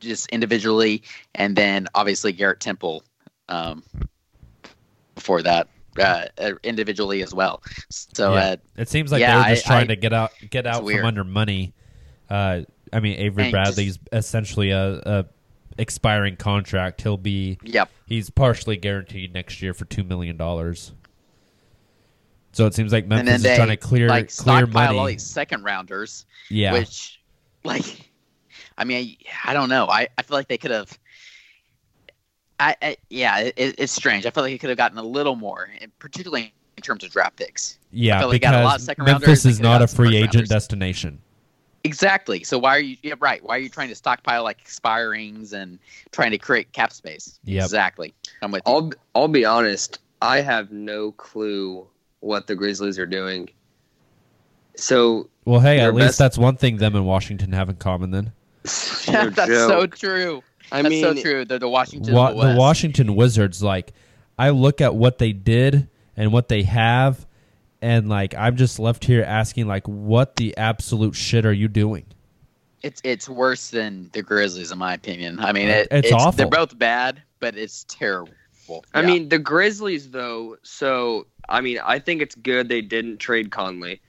[0.00, 1.02] just individually,
[1.34, 3.02] and then obviously Garrett Temple
[3.48, 3.82] um,
[5.14, 5.68] before that
[5.98, 7.62] uh, uh, individually as well.
[7.88, 8.40] So Yeah.
[8.40, 10.84] uh, it seems like yeah, they're just I- trying I- to get out get out
[10.84, 11.00] weird.
[11.00, 11.72] from under money.
[12.30, 12.60] Uh,
[12.92, 15.24] I mean, Avery And Bradley's essentially a, a
[15.78, 17.00] expiring contract.
[17.02, 17.90] He'll be Yep.
[18.06, 20.92] He's partially guaranteed next year for two million dollars.
[22.52, 24.98] So it seems like and then Memphis they is trying to clear like clear stockpile
[24.98, 26.26] all these second rounders.
[26.50, 26.72] Yeah.
[26.72, 27.20] which
[27.64, 28.10] like
[28.76, 29.86] I mean I, I don't know.
[29.88, 30.98] I, I feel like they could have.
[32.60, 34.26] I, I yeah, it, it's strange.
[34.26, 37.10] I feel like they could have gotten a little more, and particularly in terms of
[37.10, 37.78] draft picks.
[37.82, 39.82] I Yeah, feel like got a lot of because second Memphis rounders, they is not
[39.82, 40.48] a free agent rounders.
[40.48, 41.20] destination.
[41.84, 42.42] Exactly.
[42.42, 42.96] So why are you?
[43.02, 43.42] Yeah, right.
[43.44, 45.78] Why are you trying to stockpile like expirings and
[46.10, 47.38] trying to create cap space?
[47.44, 47.62] Yep.
[47.64, 48.12] Exactly.
[48.42, 48.72] I'm with you.
[48.72, 50.00] I'll I'll be honest.
[50.20, 51.86] I have no clue
[52.20, 53.48] what the Grizzlies are doing.
[54.76, 58.10] So Well, hey, at least best- that's one thing them and Washington have in common.
[58.10, 60.42] Then That's so true.
[60.70, 61.44] I That's so true.
[61.44, 62.14] They're the Washington.
[62.14, 63.92] Wa- the the Washington Wizards, like,
[64.38, 67.26] I look at what they did and what they have,
[67.80, 72.04] and like, I'm just left here asking, like, what the absolute shit are you doing?
[72.82, 75.40] It's it's worse than the Grizzlies, in my opinion.
[75.40, 78.32] I mean, Uh, it, it's They're both bad, but it's terrible.
[78.94, 79.06] I Yeah.
[79.06, 80.56] mean, the Grizzlies, though.
[80.62, 84.00] So, I mean, I think it's good they didn't trade Conley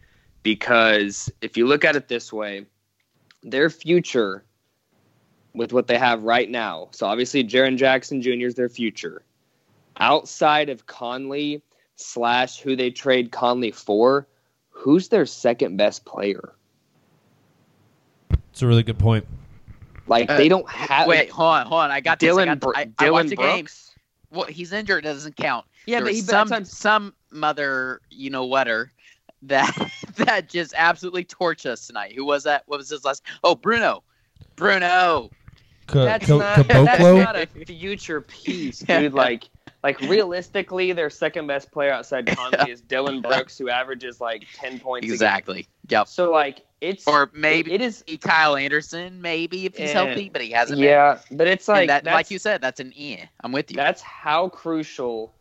[0.44, 2.66] because if you look at it this way,
[3.44, 4.44] their future
[5.54, 6.90] with what they have right now.
[6.92, 8.46] So, obviously, Jaren Jackson Jr.
[8.48, 9.22] is their future.
[10.00, 11.62] Outside of Conley
[11.96, 14.28] slash who they trade Conley for,
[14.70, 16.54] who's their second best player?
[18.52, 19.26] It's a really good point.
[20.08, 21.08] Like Uh, they don't have.
[21.08, 21.92] Wait, hold on, hold on.
[21.92, 22.28] I got this.
[22.28, 23.56] I, Dillon got Bro- I, I watched Dillon the game.
[23.66, 23.89] Brooks?
[24.32, 25.04] Well, he's injured.
[25.04, 25.66] Doesn't count.
[25.86, 28.92] Yeah, There but was he- some sometimes- some mother, you know whatter,
[29.44, 29.76] that
[30.18, 32.14] that just absolutely torched us tonight.
[32.16, 32.64] Who was that?
[32.68, 33.24] What was his last?
[33.44, 34.04] Oh, Bruno.
[34.56, 35.30] Bruno.
[35.88, 39.14] Ca- that's, Ca- not, that's not a future piece, dude.
[39.14, 39.50] Like,
[39.84, 44.80] like realistically, their second best player outside Conley is Dillon Brooks, who averages like ten
[44.80, 45.06] points.
[45.06, 45.14] a game.
[45.14, 45.68] Exactly.
[45.88, 46.08] Yep.
[46.08, 50.06] So like, it's Or maybe it is Kyle Anderson, maybe if he's Yeah.
[50.06, 50.80] healthy, but he hasn't.
[50.80, 53.26] yeah, but it's like that, like you said, that's an eh.
[53.44, 53.76] I'm with you.
[53.78, 55.34] That's how crucial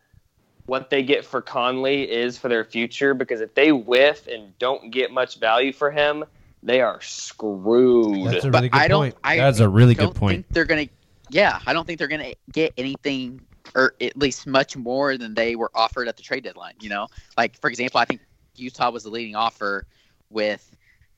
[0.65, 3.13] what they get for Conley is for their future.
[3.13, 6.25] Because if they whiff and don't get much value for him,
[6.61, 8.27] they are screwed.
[8.31, 8.99] That's a But really good I don't.
[9.01, 9.15] point.
[9.23, 10.35] I That's a really don't good point.
[10.45, 10.87] Think they're gonna.
[11.29, 13.41] Yeah, I don't think they're gonna get anything,
[13.75, 16.73] or at least much more than they were offered at the trade deadline.
[16.81, 18.21] You know, like for example, I think
[18.55, 19.85] Utah was the leading offer
[20.29, 20.75] with.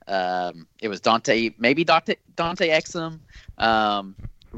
[0.08, 3.20] Um, it was Dante, maybe Dante Dante Exum,
[3.58, 4.16] um,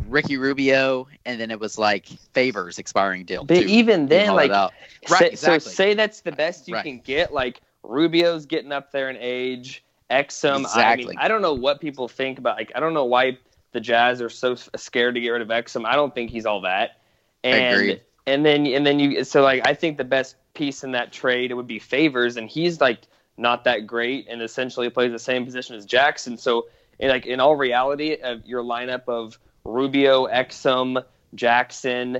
[0.07, 3.43] Ricky Rubio, and then it was like favors expiring deal.
[3.43, 3.67] But too.
[3.67, 4.73] even then, like, out.
[5.05, 5.35] say, exactly.
[5.35, 6.83] so say that's the best you Right.
[6.83, 7.33] can get.
[7.33, 9.83] Like Rubio's getting up there in age.
[10.09, 12.57] Exum, I mean, I don't know what people think about.
[12.57, 13.37] Like, I don't know why
[13.71, 15.85] the Jazz are so scared to get rid of Exum.
[15.85, 16.99] I don't think he's all that.
[17.43, 18.01] And Agreed.
[18.27, 21.51] and then and then you so like I think the best piece in that trade
[21.51, 22.99] it would be Favors, and he's like
[23.37, 26.37] not that great, and essentially plays the same position as Jackson.
[26.37, 26.67] So
[26.99, 31.03] in like in all reality, of your lineup of Rubio, Exum,
[31.35, 32.19] Jackson,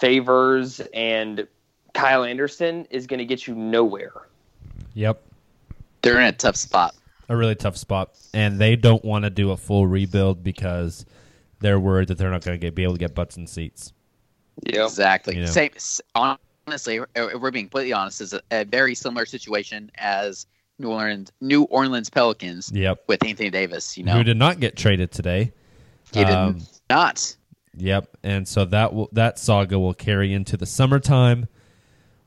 [0.00, 1.46] Favors, and
[1.94, 4.12] Kyle Anderson is going to get you nowhere.
[4.94, 5.22] Yep.
[6.02, 6.94] they're in a tough spot.
[7.28, 11.04] a really tough spot, and they don't want to do a full rebuild because
[11.60, 13.92] they're worried that they're not going to be able to get butts and seats.
[14.64, 15.36] Yeah, Exactly.
[15.36, 15.46] You know.
[15.46, 15.70] Same.
[15.76, 16.00] s-
[16.68, 20.46] Honestly, if we're being completely honest, is a, a very similar situation as
[20.78, 23.04] New Orleans New Orleans Pelicans Yep.
[23.06, 23.96] with Anthony Davis.
[23.96, 25.52] You know, Who did not get traded today?
[26.12, 26.60] he did Um,
[26.90, 27.34] not.
[27.74, 31.48] Yep, and so that will that saga will carry into the summertime,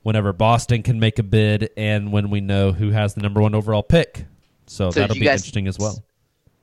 [0.02, 3.54] whenever Boston can make a bid, and when we know who has the number one
[3.54, 4.24] overall pick.
[4.66, 6.02] So, So that'll be guys- interesting as well.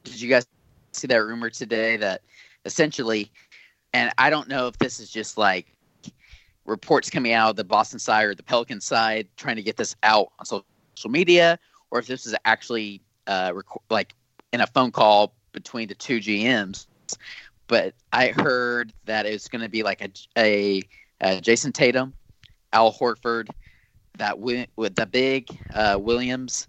[0.04, 0.46] Did you guys
[0.92, 2.24] see that rumor today that
[2.66, 3.32] essentially,
[3.94, 5.74] and I don't know if this is just like
[6.70, 9.96] reports coming out of the Boston side or the Pelican side trying to get this
[10.04, 11.60] out on social media,
[11.92, 14.14] or if this is actually uh, rec- like
[14.54, 16.88] in a phone call between the two GMs.
[17.68, 20.82] But I heard that it's going to be like a, a,
[21.22, 22.14] a Jayson Tatum,
[22.74, 23.50] Al Horford,
[24.18, 26.68] that wi- with the big uh, Williams,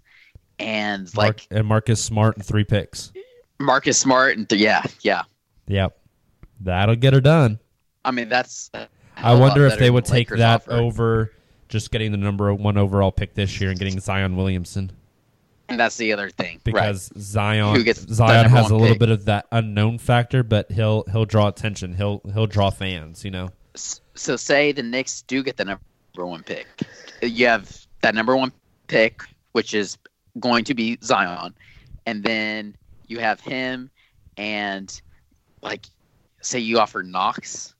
[0.59, 3.11] and like Mark, and Marcus Smart and three picks.
[3.59, 5.23] Marcus Smart, and th- yeah, yeah.
[5.67, 5.97] Yep,
[6.59, 7.59] that'll get her done.
[8.03, 8.69] I mean, that's.
[9.17, 10.71] A I hell of a lot wonder if they would take Lakers that offer.
[10.71, 11.31] over
[11.69, 14.91] just getting the number one overall pick this year and getting Zion Williamson
[15.69, 17.21] And that's the other thing, because right?
[17.21, 18.99] Zion Who gets Zion has a little pick.
[18.99, 21.95] bit of that unknown factor, but he'll he'll draw attention.
[21.95, 23.23] He'll he'll draw fans.
[23.23, 23.49] You know.
[23.75, 25.81] So say the Knicks do get the number
[26.13, 26.67] one pick.
[27.21, 28.51] You have that number one
[28.87, 29.21] pick,
[29.53, 29.97] which is
[30.41, 31.53] going to be Zion,
[32.05, 32.75] and then
[33.07, 33.89] you have him,
[34.35, 35.01] and
[35.61, 35.85] like,
[36.41, 37.73] say you offer Knox,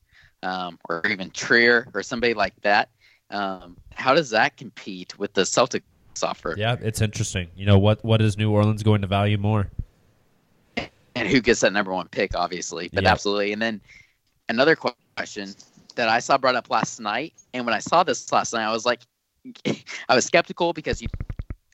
[0.44, 2.90] um, or even Trier or somebody like that.
[3.30, 5.82] Um, how does that compete with the Celtics
[6.24, 6.56] offer?
[6.58, 7.50] Yeah, it's interesting.
[7.56, 9.70] You know what what is New Orleans going to value more?
[11.16, 12.90] and who gets that number one pick, obviously.
[12.94, 13.12] But Yeah.
[13.12, 13.52] absolutely.
[13.54, 13.82] And then
[14.50, 15.54] another question
[15.96, 18.72] that I saw brought up last night, and when I saw this last night, I
[18.72, 19.02] was like,
[20.10, 21.10] I was skeptical because you,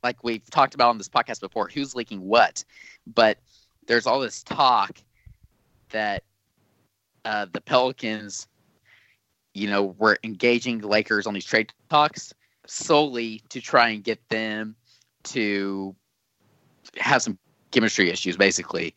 [0.04, 2.64] like we've talked about on this podcast before, who's leaking what,
[3.06, 3.38] but
[3.86, 4.98] there's all this talk
[5.90, 6.24] that
[7.26, 8.48] uh, the Pelicans,
[9.58, 12.34] you know, were engaging the Lakers on these trade talks
[12.68, 14.76] solely to try and get them
[15.24, 15.96] to
[16.98, 17.38] have some
[17.72, 18.94] chemistry issues, basically.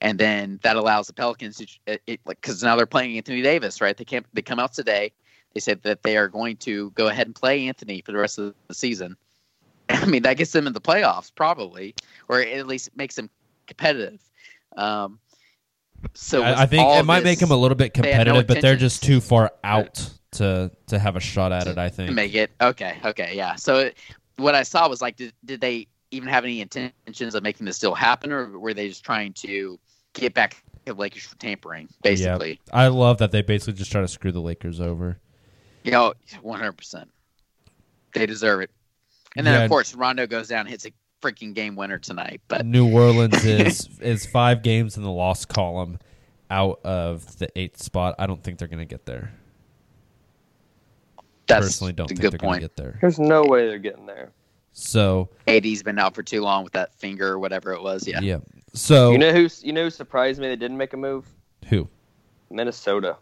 [0.00, 1.66] And then that allows the Pelicans to,
[2.06, 3.96] it, like, because now they're playing Anthony Davis, right?
[3.96, 4.24] They can't.
[4.32, 5.12] They come out today.
[5.54, 8.38] They said that they are going to go ahead and play Anthony for the rest
[8.38, 9.16] of the season.
[9.88, 11.94] I mean, that gets them in the playoffs, probably,
[12.28, 13.28] or at least makes them
[13.66, 14.20] competitive.
[14.76, 15.18] Um,
[16.14, 18.60] so I, I think it might make them a little bit had no competitive, but
[18.60, 21.78] they're just too far out to to have a shot at it.
[21.78, 22.12] I think.
[22.12, 22.98] make it okay.
[23.04, 23.56] Okay, yeah.
[23.56, 23.98] So it,
[24.36, 27.78] what I saw was like, did, did they even have any intentions of making this
[27.78, 29.78] deal happen, or were they just trying to
[30.14, 32.60] get back at Lakers for tampering, basically?
[32.68, 32.76] Yeah.
[32.76, 35.18] I love that they basically just try to screw the Lakers over.
[35.84, 37.10] You oh, know, one hundred percent.
[38.14, 38.70] They deserve it.
[39.36, 39.64] And then Yeah.
[39.64, 40.90] of course Rondo goes down, and hits a
[41.22, 42.40] freaking game winner tonight.
[42.48, 45.98] But New Orleans is is five games in the loss column
[46.50, 48.14] out of the eighth spot.
[48.18, 49.32] I don't think they're going to get there.
[51.46, 52.62] That's Personally, don't a think good they're going point.
[52.62, 52.98] to get there.
[53.00, 54.32] There's no way they're getting there.
[54.72, 58.06] So AD's been out for too long with that finger or whatever it was.
[58.06, 58.20] Yeah.
[58.20, 58.38] yeah.
[58.74, 59.48] So You know who?
[59.62, 60.48] You know who surprised me?
[60.48, 61.26] They didn't make a move.
[61.68, 61.88] who?
[62.50, 63.16] Minnesota.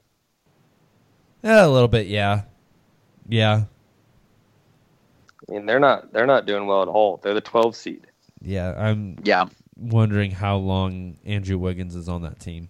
[1.42, 2.08] Yeah, a little bit.
[2.08, 2.42] Yeah,
[3.28, 3.64] yeah,
[5.48, 6.12] I mean, they're not.
[6.12, 7.18] They're not doing well at all.
[7.22, 8.06] They're the 12 seed.
[8.42, 8.74] yeah.
[8.76, 9.46] I'm Yeah.
[9.76, 12.68] wondering how long Andrew Wiggins is on that team.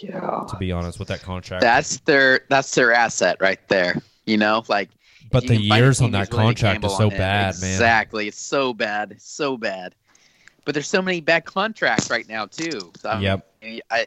[0.00, 0.44] Yeah.
[0.48, 3.96] To be honest, with that contract, That's their that's their asset right there.
[4.24, 4.88] You know, like
[5.30, 7.04] But the can find a years on that who's willing to contract gamble is so
[7.06, 7.72] on him, bad, man.
[7.72, 8.28] Exactly.
[8.28, 9.16] It's so bad.
[9.20, 9.94] So bad.
[10.64, 12.92] But there's so many bad contracts right now too.
[13.00, 13.46] So, Yep.
[13.62, 14.06] mean, I,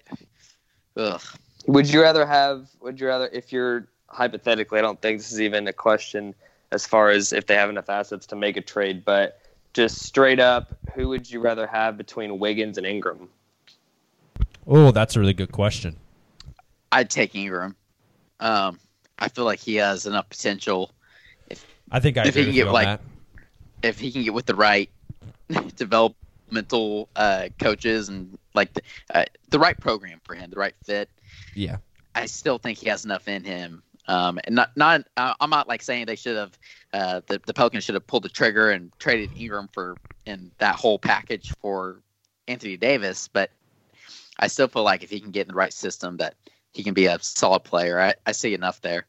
[0.97, 1.21] ugh.
[1.67, 2.67] Would you rather have?
[2.81, 3.27] Would you rather?
[3.27, 6.33] If you're hypothetically, I don't think this is even a question
[6.75, 9.39] as far as if they have enough assets to make a trade, but
[9.73, 13.29] just straight up, who would you rather have between Wiggins and Ingram?
[14.67, 15.95] oh, that's a really good question.
[16.91, 17.75] I'd take Ingram.
[18.39, 18.79] Um,
[19.17, 20.91] I feel like he has enough potential.
[21.49, 23.01] If I think I if agree he can with get like, that.
[23.83, 24.89] if he can get with the right
[25.75, 28.81] developmental uh, coaches and like the,
[29.13, 31.09] uh, the right program for him, the right fit.
[31.53, 31.77] Yeah,
[32.15, 33.83] I still think he has enough in him.
[34.07, 36.57] Um, and not, not, uh, I'm not like saying they should have,
[36.93, 40.75] uh, the, the Pelicans should have pulled the trigger and traded Ingram for, in that
[40.75, 42.01] whole package for
[42.47, 43.27] Anthony Davis.
[43.27, 43.49] But
[44.39, 46.35] I still feel like if he can get in the right system, that
[46.73, 47.99] he can be a solid player.
[47.99, 49.05] I, I see enough there.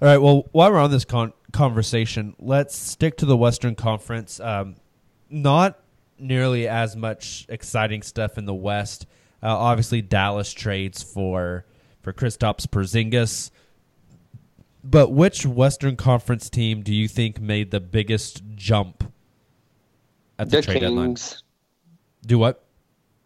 [0.00, 0.18] All right.
[0.18, 4.38] Well, while we're on this con- conversation, let's stick to the Western Conference.
[4.38, 4.76] Um,
[5.30, 5.80] not
[6.18, 9.06] nearly as much exciting stuff in the West.
[9.42, 11.64] Uh, obviously, Dallas trades for
[12.02, 13.50] for Kristaps Porzingis.
[14.84, 19.12] But which Western Conference team do you think made the biggest jump
[20.38, 21.16] at the, The trade deadline?
[22.26, 22.64] Do what?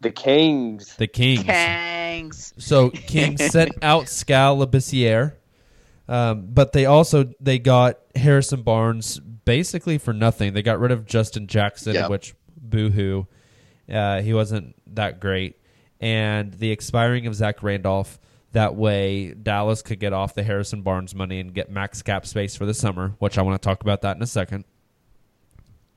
[0.01, 0.95] The Kings.
[0.97, 1.43] The Kings.
[1.43, 2.53] Kangs.
[2.57, 5.33] So Kings sent out Skal Labissiere,
[6.07, 10.53] um, but they also they got Harrison Barnes basically for nothing.
[10.53, 12.09] They got rid of Justin Jackson, Yep.
[12.09, 13.25] which boohoo,
[13.89, 15.57] uh, he wasn't that great,
[16.01, 18.19] and the expiring of Zach Randolph.
[18.53, 22.55] That way, Dallas could get off the Harrison Barnes money and get max cap space
[22.55, 24.65] for the summer, which I want to talk about that in a second.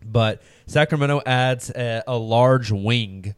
[0.05, 3.35] But Sacramento adds a, a large wing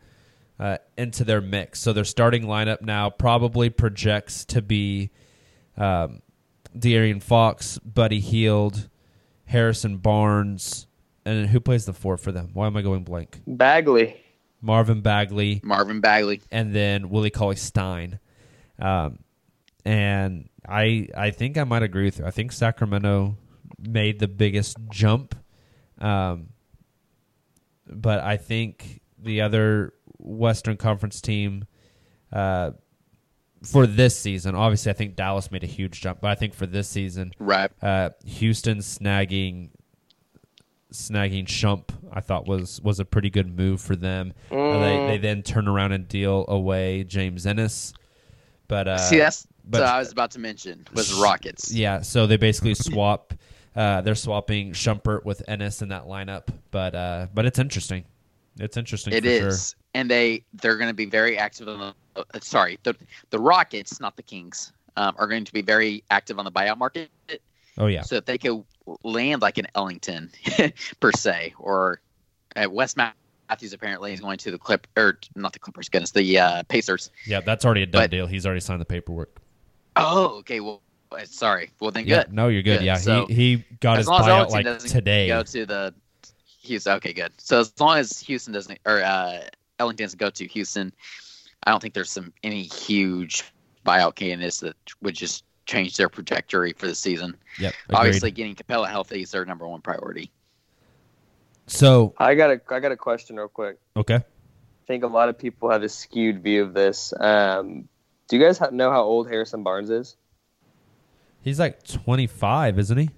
[0.61, 1.81] uh, into their mix.
[1.81, 5.11] So their starting lineup now probably projects to be
[5.77, 6.23] um,
[6.77, 8.89] De'Aaron Fox, Buddy Hield,
[9.47, 10.87] Harrison Barnes,
[11.25, 12.51] and who plays the four for them?
[12.53, 13.41] Why am I going blank?
[13.47, 14.21] Bagley.
[14.61, 16.41] Marvin Bagley, Marvin Bagley.
[16.51, 18.19] and then Willie Cauley Stein.
[18.79, 19.19] Um,
[19.85, 22.27] and I I think I might agree with you.
[22.27, 23.37] I think Sacramento
[23.79, 25.35] made the biggest jump.
[25.99, 26.49] Um,
[27.87, 31.65] but I think the other Western Conference team
[32.33, 32.73] uh,
[33.63, 36.67] for this season, obviously, I think Dallas made a huge jump, but I think for
[36.67, 37.71] this season, Right.
[37.83, 39.71] uh, Houston snagging
[40.93, 44.33] snagging Shump, I thought was was a pretty good move for them.
[44.51, 47.93] Uh, they they then turn around and deal away James Ennis,
[48.69, 51.73] but uh, See, that's but what I was about to mention was Rockets.
[51.73, 53.35] yeah, so they basically swap.
[53.77, 58.05] Uh, they're swapping Shumpert with Ennis in that lineup, but uh, but it's interesting.
[58.59, 59.13] It's interesting.
[59.13, 59.79] It for is, Sure.
[59.95, 61.95] and they they're going to be very active on the.
[62.21, 62.95] Uh, sorry, the
[63.31, 66.79] the Rockets, not the Kings, um, are going to be very active on the buyout
[66.79, 67.11] market.
[67.77, 68.03] Oh yeah.
[68.03, 68.65] So if they could
[69.05, 70.31] land like an Ellington
[71.01, 72.01] per se, or
[72.57, 72.97] uh, Wes
[73.49, 77.11] Matthews apparently is going to the Clip or not the Clippers, goodness, the uh, Pacers.
[77.27, 78.27] Yeah, that's already a done But- deal.
[78.27, 79.41] He's already signed the paperwork.
[79.97, 80.61] Oh, okay.
[80.61, 81.71] Well, uh, sorry.
[81.81, 82.33] Well, then Yeah, good.
[82.35, 82.83] no, you're good.
[82.83, 85.29] Yeah, So, he he got his buyout like today.
[85.29, 85.95] Go to the
[86.63, 86.93] Houston.
[86.95, 87.33] Okay, good.
[87.39, 89.41] So as long as Houston doesn't or uh,
[89.79, 90.93] Ellington doesn't go to Houston,
[91.65, 93.43] I don't think there's some any huge
[93.87, 97.37] buyout candidates that would just change their trajectory for the season.
[97.59, 97.97] Yep, agreed.
[97.99, 100.31] Obviously, getting Capela healthy is their number one priority.
[101.69, 103.79] So I got a I got a question real quick.
[103.97, 104.23] okay, I
[104.87, 107.13] think a lot of people have a skewed view of this.
[107.21, 107.89] Um,
[108.29, 110.17] do you guys ha- know how old Harrison Barnes is?
[111.43, 113.09] he's like 25, isn't he?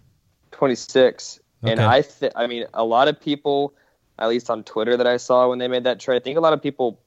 [0.53, 1.41] 26.
[1.63, 3.75] And I th- I mean, a lot of people,
[4.19, 6.41] at least on Twitter that I saw when they made that trade, I think a
[6.41, 7.01] lot of people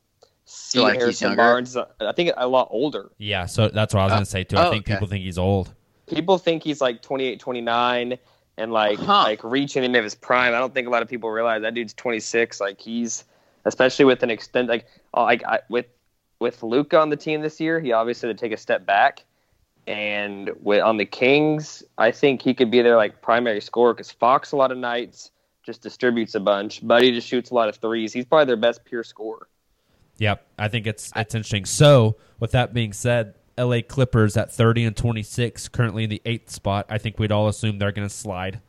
[0.46, 1.36] see like Harrison?
[1.36, 1.78] Barnes.
[1.78, 3.12] uh, I think a lot older.
[3.18, 4.58] Yeah, so that's what I was Uh, gonna say too.
[4.58, 4.94] I oh, think okay.
[4.96, 5.74] people think he's old.
[6.08, 8.18] People think he's like 28, 29
[8.58, 9.24] and like Huh.
[9.24, 10.54] like reaching the end of his prime.
[10.54, 12.60] I don't think a lot of people realize that dude's 26.
[12.60, 13.26] Like he's
[13.66, 15.88] especially with an extent like uh, like I, with
[16.40, 19.24] with Luka on the team this year, he obviously had to take a step back.
[19.86, 24.12] And with, on the Kings, I think he could be their like primary scorer because
[24.12, 25.32] Fox a lot of nights
[25.64, 26.86] just distributes a bunch.
[26.86, 28.14] Buddy just shoots a lot of threes.
[28.14, 29.48] He's probably their best pure scorer.
[30.18, 31.66] Yep, I think it's it's interesting.
[31.66, 33.82] So, with that being said, L.A.
[33.82, 36.86] Clippers at 30 and 26, currently in the eighth spot.
[36.90, 38.62] I think we'd all assume they're going to slide.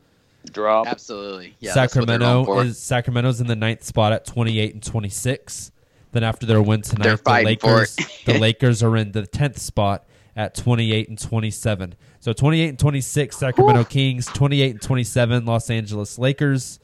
[0.51, 0.87] Drop.
[0.87, 1.55] Absolutely.
[1.59, 5.71] Yeah, that's what they're Sacramento is Sacramento's in the ninth spot at 28 and 26.
[6.11, 10.05] Then after their win tonight, the Lakers the Lakers are in the 10th spot
[10.35, 11.95] at 28 and 27.
[12.19, 16.79] So 28 and 26 Sacramento Kings, 28 and 27 Los Angeles Lakers,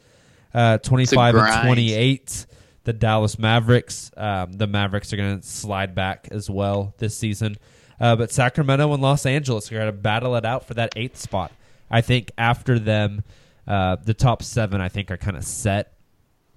[0.54, 2.46] uh, 25 and 28
[2.84, 4.12] the Dallas Mavericks.
[4.18, 7.58] Um, the Mavericks are going to slide back as well this season.
[8.02, 11.18] Uh, but Sacramento and Los Angeles are going to battle it out for that eighth
[11.18, 11.52] spot.
[11.90, 13.24] I think after them,
[13.68, 15.94] uh, the top seven, I think, are kind of set.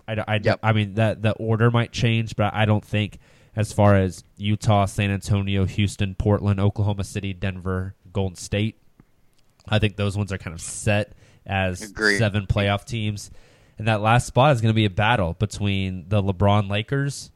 [0.09, 0.61] I, I, Yep.
[0.63, 3.19] I mean, that the order might change, but I don't think
[3.55, 8.81] as far as Utah, San Antonio, Houston, Portland, Oklahoma City, Denver, Golden State,
[9.69, 11.13] I think those ones are kind of set
[11.45, 12.19] as Agreed.
[12.19, 13.31] seven playoff teams.
[13.77, 17.31] And that last spot is going to be a battle between the LeBron Lakers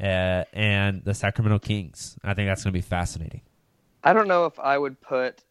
[0.00, 2.16] uh, and the Sacramento Kings.
[2.24, 3.42] I think that's going to be fascinating.
[4.02, 5.42] I don't know if I would put.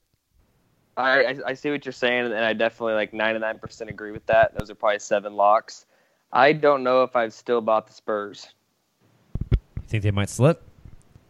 [0.96, 4.58] I, I I see what you're saying, and I definitely like 99% agree with that.
[4.58, 5.86] Those are probably seven locks.
[6.32, 8.48] I don't know if I've still bought the Spurs.
[9.52, 10.64] You think they might slip?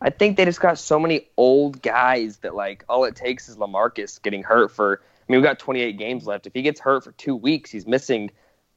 [0.01, 3.55] I think they just got so many old guys that like all it takes is
[3.55, 5.01] Lamarcus getting hurt for.
[5.01, 6.45] I mean, we've got 28 games left.
[6.45, 8.31] If he gets hurt for two weeks, he's missing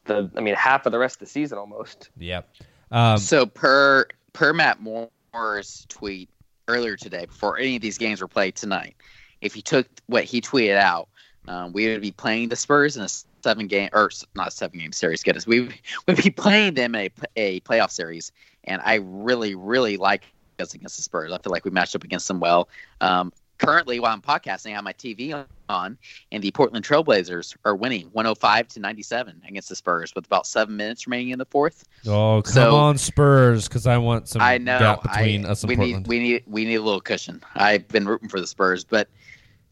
[0.05, 0.31] the.
[0.37, 2.11] I mean, half of the rest of the season almost.
[2.19, 2.49] Yep.
[2.93, 4.07] Um, so per
[4.37, 6.29] per Matt Moore's tweet
[6.69, 8.95] earlier today, before any of these games were played tonight,
[9.41, 11.09] if you took what he tweeted out,
[11.49, 13.09] um, we would be playing the Spurs in a
[13.43, 15.23] seven game or not seven game series.
[15.23, 15.71] Goodness, we
[16.07, 18.31] would be playing them in a, a playoff series,
[18.65, 20.25] and I really really like
[20.61, 21.33] us against the Spurs.
[21.33, 22.69] I feel like we matched up against them well.
[23.01, 25.99] Um, currently, while I'm podcasting, I have my TV on,
[26.33, 30.77] and the Portland Trailblazers are winning 105 to 97 against the Spurs with about seven
[30.77, 31.85] minutes remaining in the fourth.
[32.07, 34.79] oh, come So- on, Spurs, because I want some I know.
[34.79, 36.03] gap between I, us and we Portland.
[36.03, 37.43] need we need we need a little cushion.
[37.55, 39.09] I've been rooting for the Spurs, but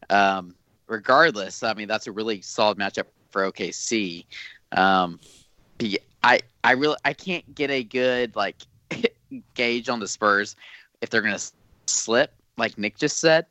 [0.09, 0.55] um,
[0.87, 4.25] regardless, I mean that's a really solid matchup for OKC.
[4.71, 5.19] Um,
[6.23, 8.55] I I really I can't get a good like
[9.53, 10.55] gauge on the Spurs
[11.01, 11.39] if they're gonna
[11.87, 13.45] slip, like Nick just said,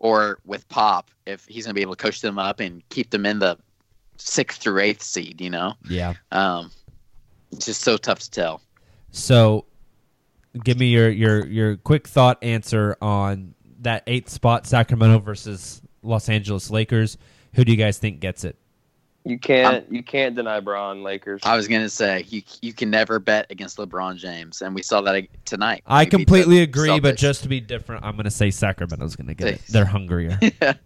[0.00, 3.24] or with Pop if he's gonna be able to coach them up and keep them
[3.24, 3.56] in the
[4.16, 5.40] sixth through eighth seed.
[5.40, 6.14] You know, yeah.
[6.32, 6.72] um,
[7.52, 8.62] it's just so tough to tell.
[9.12, 9.66] So,
[10.64, 16.28] give me your your your quick thought answer on that eighth spot, Sacramento versus Los
[16.28, 17.16] Angeles Lakers.
[17.54, 18.56] Who do you guys think gets it?
[19.24, 21.42] You can't you can't deny Braun Lakers.
[21.44, 25.02] I was gonna say you you can never bet against LeBron James, and we saw
[25.02, 25.82] that tonight.
[25.86, 29.26] I He completely agree, but just to be different, I'm going to say Sacramento's going
[29.28, 29.60] to get it.
[29.68, 30.38] They're hungrier.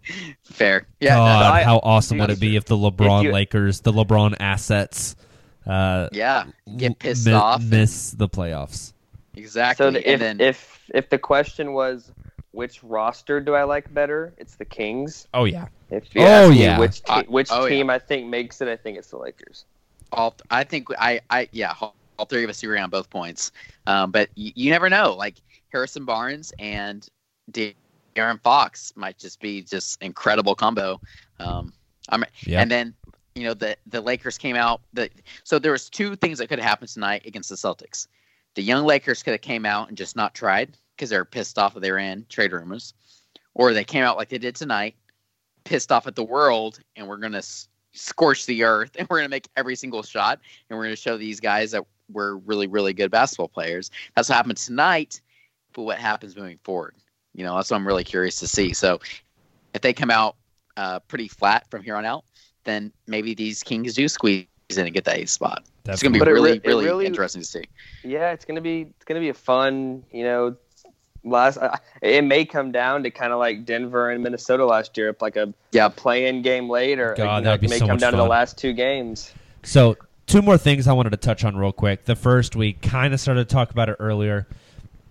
[0.43, 0.87] fair.
[1.01, 3.93] Yeah, God, no, I- how awesome would it be if the LeBron you- Lakers, the
[3.93, 5.15] LeBron assets,
[5.67, 7.63] uh, Yeah, get pissed mi- off.
[7.63, 8.93] miss the playoffs?
[9.37, 9.85] exactly.
[9.87, 12.11] So the, if then if if the question was
[12.55, 15.27] which roster do I like better, it's the Kings.
[15.35, 15.69] Oh yeah.
[15.91, 16.79] If you Oh, ask me yeah.
[16.79, 17.69] which te- Uh, which oh, yeah.
[17.69, 19.65] team I think makes it, I think it's the Lakers.
[20.13, 23.53] all I think I I yeah all, all three of us agree on both points.
[23.87, 25.15] Um, but you, you never know.
[25.15, 25.37] Like
[25.73, 27.07] Harrison Barnes and
[28.17, 31.01] Aaron Fox might just be just incredible combo.
[31.41, 31.73] Um,
[32.09, 32.61] I'm Yeah.
[32.61, 32.95] and then
[33.35, 34.81] you know the the Lakers came out.
[34.93, 35.11] The
[35.43, 38.07] so there was two things that could have happened tonight against the Celtics.
[38.55, 41.75] The young Lakers could have came out and just not tried because they're pissed off
[41.75, 42.95] that they were in trade rumors,
[43.55, 44.95] or they came out like they did tonight,
[45.65, 49.29] pissed off at the world, and we're gonna s- scorch the earth, and we're gonna
[49.29, 53.11] make every single shot, and we're gonna show these guys that we're really, really good
[53.11, 53.91] basketball players.
[54.15, 55.21] That's what happened tonight,
[55.73, 56.95] but what happens moving forward?
[57.35, 58.73] You know, that's what I'm really curious to see.
[58.73, 59.01] So,
[59.73, 60.37] if they come out
[60.77, 62.25] uh, pretty flat from here on out,
[62.65, 65.65] then maybe these Kings do squeeze in and get that eighth spot.
[65.87, 67.65] It's gonna be really, really, really- interesting to see.
[68.03, 70.57] Yeah, it's gonna be it's gonna be a fun, you know.
[71.25, 75.17] Last, uh, it may come down to kind of like Denver and Minnesota last year,
[75.21, 75.89] like a, yeah.
[75.89, 77.15] play-in game later.
[77.17, 79.33] God, you that'd be it may so come much down to the last two games.
[79.63, 79.97] So,
[80.27, 82.05] two more things I wanted to touch on real quick.
[82.05, 84.47] The first, we kind of started to talk about it earlier.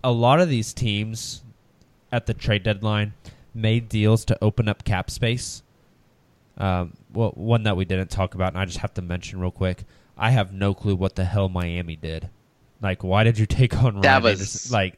[0.04, 1.42] A lot of these teams
[2.12, 3.14] at the trade deadline
[3.56, 5.64] made deals to open up cap space.
[6.58, 9.52] Um, well, one that we didn't talk about, and I just have to mention real
[9.52, 9.86] quick.
[10.16, 12.30] I have no clue what the hell Miami did.
[12.82, 14.72] Like, why did you take on That was- Anderson?
[14.74, 14.98] like?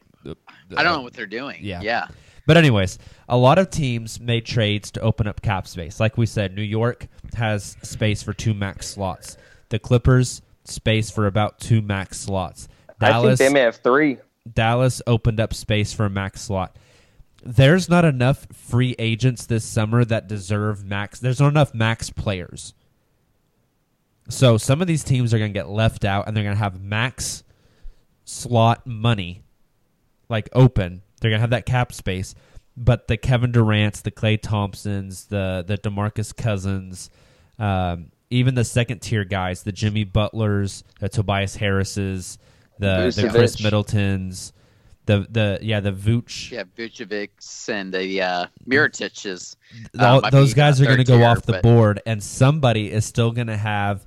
[0.74, 1.58] I don't uh, know what they're doing.
[1.60, 1.80] Yeah.
[1.82, 2.08] yeah.
[2.46, 2.98] But anyways,
[3.28, 5.98] a lot of teams made trades to open up cap space.
[5.98, 9.36] Like we said, New York has space for two max slots.
[9.68, 12.68] The Clippers space for about two max slots.
[13.00, 14.18] Dallas I think they may have three.
[14.50, 16.76] Dallas opened up space for a max slot.
[17.44, 21.18] There's not enough free agents this summer that deserve max.
[21.18, 22.74] There's not enough max players.
[24.28, 26.62] So some of these teams are going to get left out and they're going to
[26.62, 27.44] have max
[28.24, 29.42] slot money
[30.28, 31.02] like open.
[31.20, 32.34] They're to have that cap space,
[32.76, 37.10] but the Kevin Durant's, the Klay Thompsons, the the DeMarcus Cousins,
[37.58, 42.38] um, even the second tier guys, the Jimmy Butlers, the Tobias Harrises,
[42.78, 44.52] the the Chris Middletons,
[45.06, 46.50] the the yeah the Vooch.
[46.50, 47.30] Yeah, Vucevic
[47.68, 49.56] and the uh, Mirotic
[49.98, 52.22] All- might those guys uh, are going to go tier, off the but- board, and
[52.22, 54.04] somebody is still going to have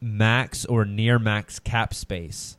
[0.00, 2.56] max or near max cap space,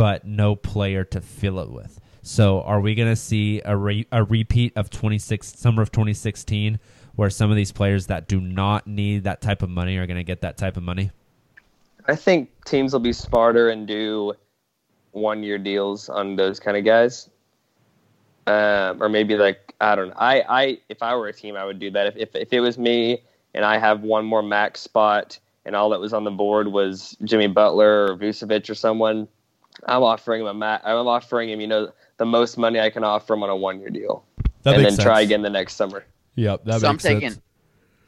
[0.00, 2.00] but no player to fill it with.
[2.22, 5.92] So, are we going to see a re- a repeat of twenty six summer of
[5.92, 6.78] twenty sixteen,
[7.16, 10.16] where some of these players that do not need that type of money are going
[10.16, 11.10] to get that type of money?
[12.08, 14.32] I think teams will be smarter and do
[15.12, 17.28] one-year deals on those kind of guys,
[18.46, 20.14] um, or maybe like I don't know.
[20.16, 22.06] I, I if I were a team, I would do that.
[22.06, 23.22] If, if if it was me
[23.52, 27.18] and I have one more max spot and all that was on the board was
[27.22, 29.28] Jimmy Butler or Vucevic or someone,
[29.86, 33.04] I'm offering him a ma- I'm offering him, you know, the most money I can
[33.04, 34.24] offer him on a one-year deal,
[34.62, 36.04] That and makes then try again the next summer.
[36.36, 37.20] Yep, that so I'm makes sense.
[37.20, 37.42] taking,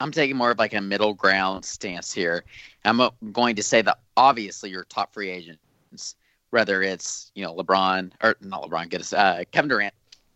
[0.00, 2.44] I'm taking more of like a middle ground stance here.
[2.84, 3.00] I'm
[3.32, 6.16] going to say that obviously your top free agents,
[6.50, 9.94] whether it's you know LeBron or not LeBron, get us uh, Kevin Durant,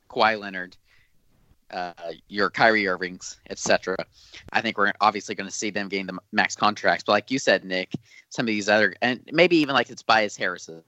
[0.09, 0.77] Kawhi Leonard,
[1.71, 1.93] uh,
[2.29, 3.97] your Kyrie Irvings, etc.
[4.53, 7.05] I think we're obviously going to see them gain the max contracts.
[7.05, 7.93] But like you said, Nick,
[8.31, 10.83] some of these other and maybe even like it's Bias Harris's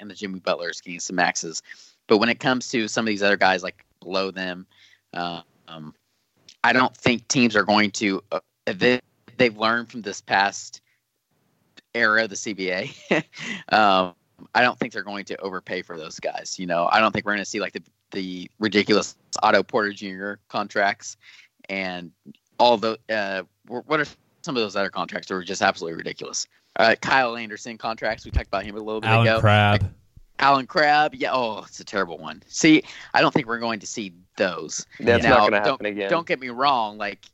[0.00, 1.62] and the Jimmy Butler's getting some maxes.
[2.06, 4.66] But when it comes to some of these other guys like below them,
[5.14, 5.94] uh, um,
[6.64, 8.22] I don't think teams are going to.
[8.30, 9.00] Uh, they,
[9.36, 10.80] they've learned from this past
[11.94, 13.24] era of the CBA.
[13.74, 14.14] um,
[14.54, 16.58] I don't think they're going to overpay for those guys.
[16.58, 19.92] You know, I don't think we're going to see like the the ridiculous Otto Porter
[19.92, 20.34] Jr.
[20.48, 21.16] contracts
[21.68, 22.12] and
[22.58, 22.98] all the.
[23.08, 24.06] Uh, what are
[24.42, 26.46] some of those other contracts that were just absolutely ridiculous?
[26.76, 28.24] Uh, Kyle Anderson contracts.
[28.24, 29.40] We talked about him a little bit Allen ago.
[29.40, 29.92] Crabbe.
[30.38, 31.30] Allen Crabbe, yeah.
[31.32, 32.42] Oh, it's a terrible one.
[32.48, 32.82] See,
[33.14, 34.86] I don't think we're going to see those.
[34.98, 36.10] That's Now, not going to don't- happen again.
[36.10, 36.98] Don't get me wrong.
[36.98, 37.26] Like,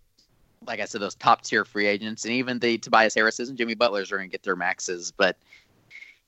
[0.67, 3.75] like I said, those top tier free agents and even the Tobias Harrises and Jimmy
[3.75, 5.13] Butlers are going to get their maxes.
[5.13, 5.39] But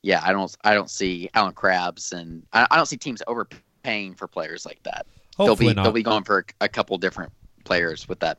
[0.03, 4.15] yeah, I don't, I don't see Allen Crabbes and I, I don't see teams overpaying
[4.15, 5.07] for players like that.
[5.37, 5.83] Hopefully they'll be, not.
[5.83, 7.33] they'll be going for a, a couple different
[7.65, 8.39] players with that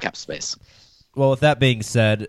[0.00, 0.56] cap space.
[1.14, 2.28] Well, with that being said,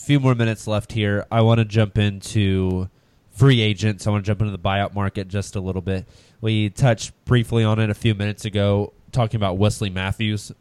[0.00, 1.26] a few more minutes left here.
[1.30, 2.88] I want to jump into
[3.30, 4.06] free agents.
[4.06, 6.06] I want to jump into the buyout market just a little bit.
[6.40, 10.52] We touched briefly on it a few minutes ago, talking about Wesley Matthews.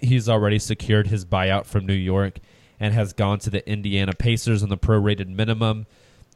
[0.00, 2.38] he's already secured his buyout from New York
[2.78, 5.86] and has gone to the Indiana Pacers on the prorated minimum.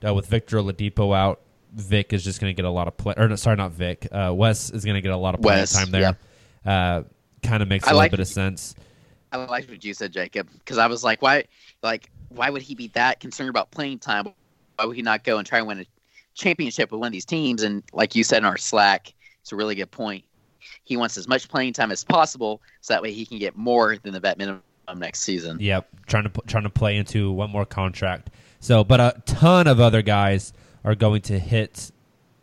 [0.06, 1.40] Uh, with Victor Oladipo out,
[1.72, 3.14] Vic is just going to get a lot of play.
[3.16, 4.06] Or no, sorry, not Vic.
[4.12, 6.18] Uh, Wes is going to get a lot of playing time there.
[6.64, 7.02] Uh,
[7.42, 8.74] kind of makes a I little like- bit of sense.
[9.32, 11.44] I liked what you said, Jacob, because I was like, why,
[11.82, 14.26] like, why would he be that concerned about playing time?
[14.76, 15.86] Why would he not go and try and win a
[16.34, 17.62] championship with one of these teams?
[17.62, 19.12] And like you said in our Slack,
[19.42, 20.24] it's a really good point.
[20.84, 23.96] He wants as much playing time as possible, so that way he can get more
[23.96, 24.62] than the vet minimum
[24.96, 25.58] next season.
[25.60, 28.30] Yep, trying to trying to play into one more contract.
[28.60, 30.52] So, but a ton of other guys
[30.84, 31.90] are going to hit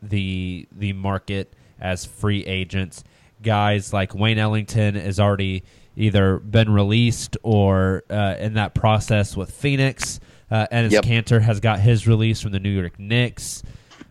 [0.02, 3.04] the the market as free agents.
[3.42, 5.64] Guys like Wayne Ellington is already
[5.96, 10.20] either been released or uh, in that process with Phoenix.
[10.50, 11.04] Uh, Enes Yep.
[11.06, 13.64] Kanter has got his release from the New York Knicks.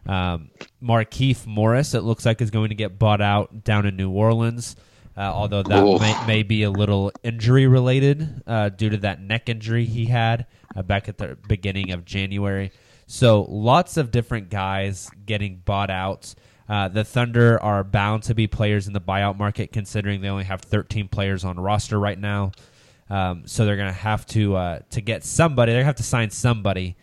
[0.07, 0.51] Um,
[0.83, 4.77] Markieff Morris, it looks like, is going to get bought out down in New Orleans.
[5.17, 9.49] Uh, although that may, may be a little injury related uh, due to that neck
[9.49, 12.71] injury he had uh, back at the beginning of January.
[13.07, 16.35] So lots of different guys getting bought out.
[16.71, 20.45] Uh, the Thunder are bound to be players in the buyout market, considering they only
[20.45, 22.53] have 13 players on roster right now.
[23.11, 25.73] Um, so they're going to have to uh, to get somebody.
[25.73, 26.97] They're going to have to sign somebody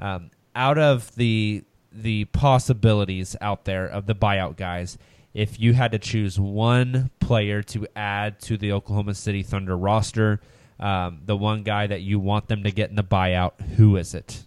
[0.00, 1.62] um, out of the
[1.92, 4.98] the possibilities out there of the buyout guys.
[5.34, 10.40] If you had to choose one player to add to the Oklahoma City Thunder roster,
[10.80, 14.14] um, the one guy that you want them to get in the buyout, who is
[14.14, 14.42] it?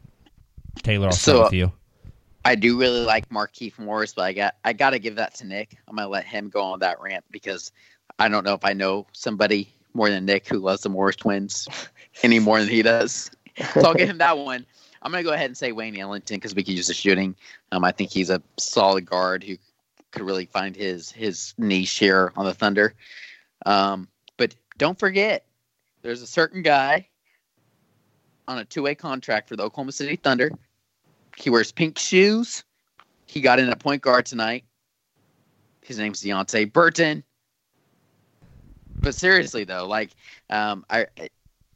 [0.84, 1.72] Tayler, I'll start with you.
[2.46, 5.48] I do really like Markieff Morris, but I got I got to give that to
[5.48, 5.78] Nick.
[5.88, 7.72] I'm gonna let him go on that rant because
[8.20, 11.68] I don't know if I know somebody more than Nick who loves the Morris twins
[12.24, 13.32] any more than he does.
[13.74, 14.64] So I'll give him that one.
[15.02, 17.36] I'm gonna go ahead and say Wayne Ellington because we could use the shooting.
[17.72, 19.56] Um, I think he's a solid guard who
[20.12, 22.94] could really find his his niche here on the Thunder.
[23.66, 25.46] Um, but don't forget,
[26.04, 27.08] there's a certain guy
[28.48, 30.52] on a two way contract for the Oklahoma City Thunder.
[31.38, 32.64] He wears pink shoes.
[33.26, 34.64] He got in a point guard tonight.
[35.82, 37.24] His name's Deonte Burton.
[39.02, 40.12] But seriously though, like
[40.50, 41.08] um, I,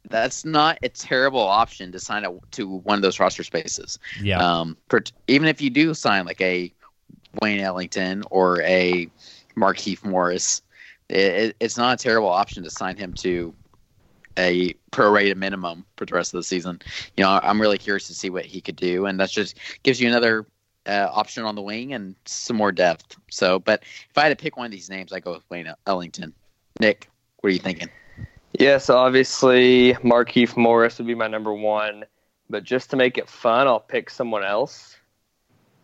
[0.08, 3.98] that's not a terrible option to sign up to one of those roster spaces.
[4.20, 4.38] Yeah.
[4.38, 6.72] Um, for, even if you do sign like a
[7.40, 9.08] Wayne Ellington or a
[9.56, 10.62] Markieff Morris,
[11.08, 13.54] it, it's not a terrible option to sign him to
[14.36, 16.80] a prorated minimum for the rest of the season.
[17.16, 20.00] You know, I'm really curious to see what he could do, and that just gives
[20.00, 20.46] you another
[20.86, 23.16] uh, option on the wing and some more depth.
[23.30, 25.72] So, but if I had to pick one of these names, I go with Wayne
[25.86, 26.32] Ellington.
[26.80, 27.08] Nick,
[27.40, 27.88] what are you thinking?
[28.58, 32.04] Yeah, so obviously Markieff Morris would be my number one,
[32.48, 34.96] but just to make it fun, I'll pick someone else.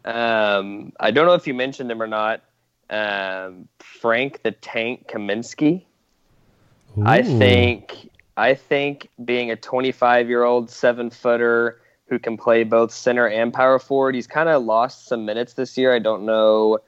[0.05, 2.43] Um, I don't know if you mentioned him or not.
[2.89, 5.85] Um, Frank the Tank Kaminsky.
[7.05, 12.93] I think I think being a 25 year old seven footer who can play both
[12.93, 15.95] center and power forward, he's kind of lost some minutes this year.
[15.95, 16.79] I don't know,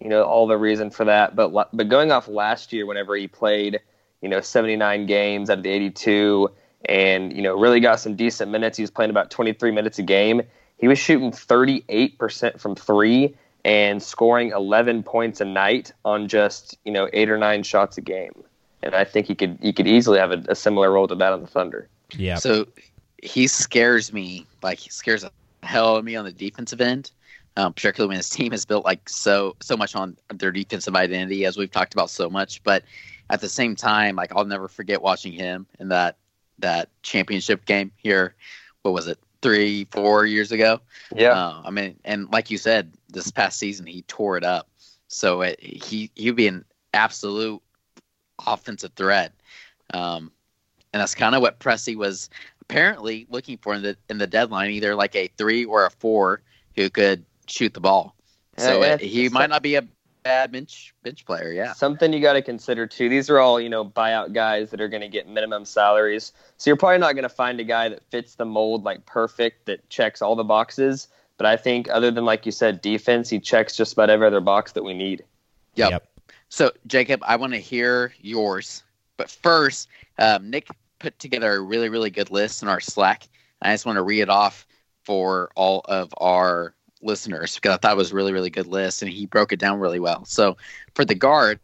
[0.00, 3.28] you know, all the reason for that, but but going off last year, whenever he
[3.28, 3.80] played,
[4.20, 6.50] you know, 79 games out of the 82,
[6.84, 8.76] and you know, really got some decent minutes.
[8.76, 10.42] He was playing about 23 minutes a game.
[10.78, 16.92] He was shooting 38% from three and scoring 11 points a night on just you
[16.92, 18.32] know eight or nine shots a game
[18.82, 21.32] and I think he could he could easily have a, a similar role to that
[21.32, 21.88] on the Thunder.
[22.16, 22.36] Yeah.
[22.36, 22.66] So
[23.22, 24.46] he scares me.
[24.62, 27.10] Like he scares the hell out of me on the defensive end,
[27.56, 31.44] um, particularly when his team is built like so so much on their defensive identity,
[31.44, 32.62] as we've talked about so much.
[32.62, 32.84] But
[33.28, 36.16] at the same time, like I'll never forget watching him in that
[36.58, 38.34] that championship game here.
[38.82, 39.18] What was it?
[39.42, 40.80] Three, four years ago.
[41.14, 41.30] Yeah.
[41.30, 44.68] Uh, I mean, and like you said, this past season he tore it up.
[45.08, 47.62] So it, he he'd be an absolute
[48.46, 49.32] offensive threat.
[49.92, 50.30] Um,
[50.92, 52.30] and that's kind of what Presti was
[52.62, 56.42] apparently looking for in the in the deadline, either like a three or a four
[56.76, 58.14] who could shoot the ball.
[58.58, 59.84] So Yeah, it, he might not be a
[60.22, 61.52] bad bench bench player.
[61.52, 61.72] Yeah.
[61.72, 63.08] Something you got to consider too.
[63.08, 66.32] These are all you know buyout guys that are going to get minimum salaries.
[66.56, 69.66] So you're probably not going to find a guy that fits the mold like perfect
[69.66, 71.08] that checks all the boxes.
[71.36, 74.40] But I think other than like you said defense, he checks just about every other
[74.40, 75.24] box that we need.
[75.74, 76.06] Yep.
[76.50, 78.82] So Jacob, I want to hear yours,
[79.16, 79.88] but first,
[80.18, 83.28] um, Nick put together a really really good list in our Slack.
[83.62, 84.66] I just want to read it off
[85.04, 89.00] for all of our listeners because I thought it was a really really good list,
[89.00, 90.24] and he broke it down really well.
[90.24, 90.56] So
[90.94, 91.60] for the guards,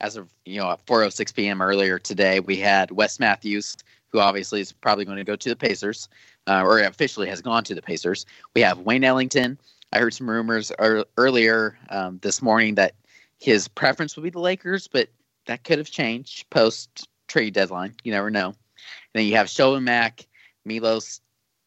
[0.00, 1.60] as of you know at 4:06 p.m.
[1.60, 3.76] earlier today, we had Wes Matthews,
[4.12, 6.08] who obviously is probably going to go to the Pacers,
[6.46, 8.24] uh, or officially has gone to the Pacers.
[8.54, 9.58] We have Wayne Ellington.
[9.92, 12.94] I heard some rumors ear- earlier um, this morning that
[13.38, 15.08] his preference would be the Lakers, but
[15.46, 17.94] that could have changed post trade deadline.
[18.04, 18.48] You never know.
[18.48, 18.54] And
[19.14, 20.26] then you have Shelvin Mack,
[20.64, 21.20] Milos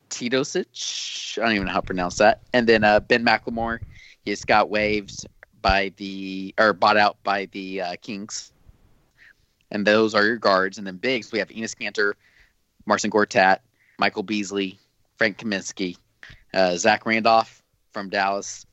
[0.10, 1.38] Teodosic.
[1.38, 2.42] I don't even know how to pronounce that.
[2.54, 3.80] And then uh, Ben McLemore.
[4.24, 5.26] He just got waived
[5.62, 8.52] by the or bought out by the uh, Kings.
[9.72, 10.78] And those are your guards.
[10.78, 12.14] And then bigs, we have Enes Kanter,
[12.86, 13.60] Marcin Gortat,
[14.00, 14.80] Michael Beasley,
[15.18, 15.98] Frank Kaminsky,
[16.54, 17.62] uh, Zach Randolph
[17.94, 18.66] from Dallas.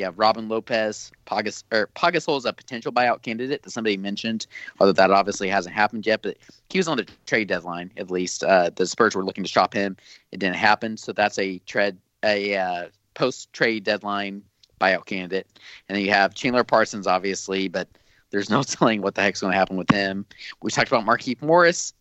[0.00, 1.12] Have Robin Lopez.
[1.26, 4.46] Pagas or Pau Gasol is a potential buyout candidate that somebody mentioned,
[4.80, 6.22] although that obviously hasn't happened yet.
[6.22, 6.36] But
[6.68, 8.42] he was on the trade deadline at least.
[8.42, 9.96] Uh, the Spurs were looking to shop him.
[10.32, 14.42] It didn't happen, so that's a trade a uh, post trade deadline
[14.80, 15.46] buyout candidate.
[15.88, 17.88] And then you have Chandler Parsons, obviously, but
[18.30, 20.26] there's no telling what the heck's going to happen with him.
[20.62, 21.94] We talked about Markieff Morris,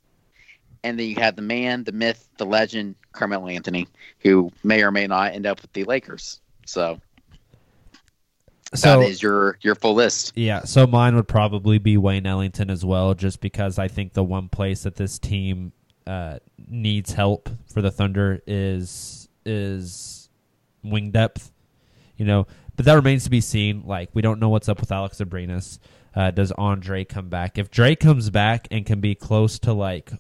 [0.84, 3.88] and then you have the man, the myth, the legend, Carmelo Anthony,
[4.20, 6.41] who may or may not end up with the Lakers.
[6.66, 7.00] So,
[8.76, 10.34] So- that is your your full list.
[10.36, 14.24] Yeah, so mine would probably be Wayne Ellington as well, just because I think the
[14.24, 15.71] one place that this team
[16.07, 20.30] uh, needs help for the Thunder is is
[20.84, 21.51] wing depth.
[22.17, 23.84] You know, but that remains to be seen.
[23.86, 25.80] Like we don't know what's up with Alex Abrines.
[26.15, 27.57] Uh, does Andre come back?
[27.57, 30.11] If Dre comes back and can be close to like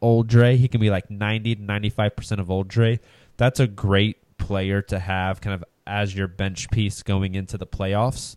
[0.00, 3.00] old Dre, he can be like ninety to ninety five percent of old Dre.
[3.36, 7.66] That's a great player to have, kind of as your bench piece going into the
[7.66, 8.36] playoffs.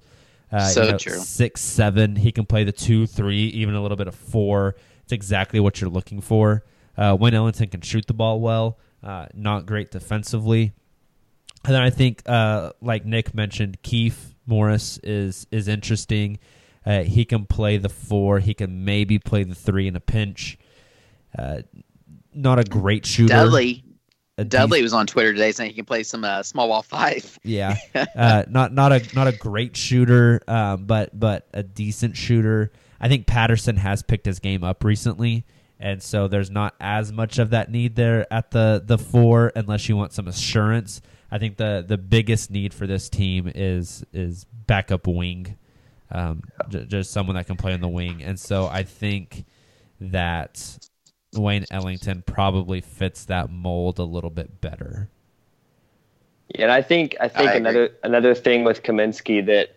[0.52, 1.18] Uh, So you know, true.
[1.18, 2.16] Six, seven.
[2.16, 4.76] He can play the two, three, even a little bit of four.
[5.04, 6.64] It's exactly what you're looking for.
[6.98, 8.78] Uh, Wayne Ellington can shoot the ball well.
[9.04, 10.74] Uh, not great defensively.
[11.66, 16.40] And then I think, uh, like Nick mentioned, Keith Morris is is interesting.
[16.86, 18.40] Uh, he can play the four.
[18.40, 20.58] He can maybe play the three in a pinch.
[21.38, 21.62] Uh,
[22.34, 23.34] not a great shooter.
[23.34, 23.84] Dudley,
[24.38, 27.38] Dudley was on Twitter today saying he can play some uh, small ball five.
[27.44, 27.76] yeah,
[28.16, 32.72] uh, not not a not a great shooter, um, but but a decent shooter.
[33.00, 35.46] I think Patterson has picked his game up recently,
[35.80, 39.88] and so there's not as much of that need there at the the four, unless
[39.88, 41.02] you want some assurance.
[41.30, 45.58] I think the the biggest need for this team is is backup wing,
[46.10, 49.46] um, j- just someone that can play on the wing, and so I think
[50.00, 50.80] that
[51.36, 55.10] Wayne Ellington probably fits that mold a little bit better.
[56.50, 57.58] Yeah, and I think I think I agree.
[57.58, 59.76] another another thing with Kaminsky that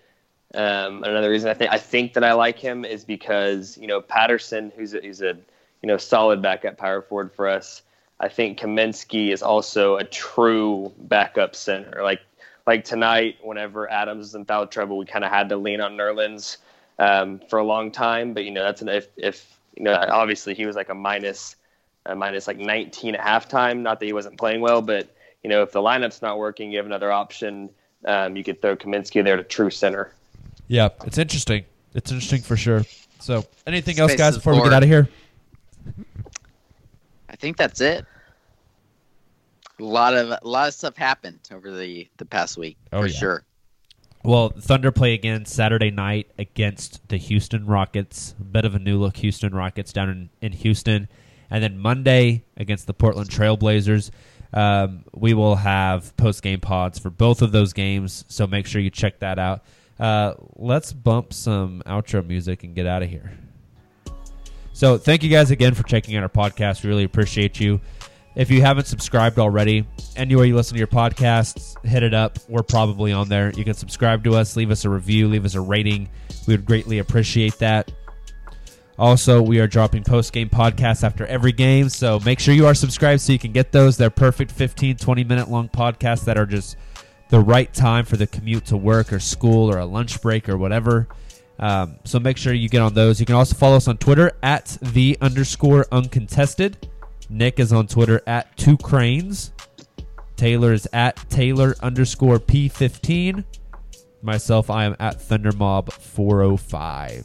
[0.54, 4.00] um, another reason I think I think that I like him is because you know
[4.00, 5.36] Patterson, who's a, who's a
[5.82, 7.82] you know solid backup power forward for us.
[8.18, 12.02] I think Kaminsky is also a true backup center.
[12.02, 12.20] Like
[12.66, 15.96] like tonight, whenever Adams is in foul trouble, we kind of had to lean on
[15.96, 16.56] Nerlens
[16.98, 18.34] um, for a long time.
[18.34, 21.56] But you know that's an if if you know obviously he was like a minus
[22.06, 23.80] a minus like 19 at halftime.
[23.80, 25.08] Not that he wasn't playing well, but
[25.42, 27.70] you know if the lineup's not working, you have another option.
[28.04, 30.12] Um, you could throw Kaminsky there to true center.
[30.68, 31.64] Yeah, it's interesting.
[31.94, 32.82] It's interesting for sure.
[33.20, 35.08] So, anything else, guys, is before we get out of here?
[37.28, 38.04] I think that's it.
[39.78, 43.06] A lot of a lot of stuff happened over the the past week Oh, for
[43.06, 43.18] yeah.
[43.18, 43.44] sure.
[44.26, 48.34] Well, Thunder play again Saturday night against the Houston Rockets.
[48.40, 51.06] A bit of a new look Houston Rockets down in, in Houston.
[51.48, 54.10] And then Monday against the Portland Trailblazers.
[54.52, 58.80] Um, we will have post game pods for both of those games, so make sure
[58.80, 59.62] you check that out.
[59.96, 63.30] Uh, let's bump some outro music and get out of here.
[64.72, 66.82] So, thank you guys again for checking out our podcast.
[66.82, 67.80] We really appreciate you.
[68.36, 72.38] If you haven't subscribed already, anywhere you listen to your podcasts, hit it up.
[72.48, 73.50] We're probably on there.
[73.52, 76.10] You can subscribe to us, leave us a review, leave us a rating.
[76.46, 77.90] We would greatly appreciate that.
[78.98, 82.74] Also, we are dropping post game podcasts after every game, so make sure you are
[82.74, 83.96] subscribed so you can get those.
[83.96, 86.76] They're perfect 15, 20 minute long podcasts that are just
[87.30, 90.58] the right time for the commute to work or school or a lunch break or
[90.58, 91.08] whatever.
[91.58, 93.18] Um, so make sure you get on those.
[93.18, 96.86] You can also follow us on Twitter at the underscore uncontested.
[97.28, 99.52] Nick is on Twitter at two cranes.
[100.36, 103.44] Tayler is at Tayler underscore P15.
[104.22, 107.24] Myself, I am at ThunderMob405.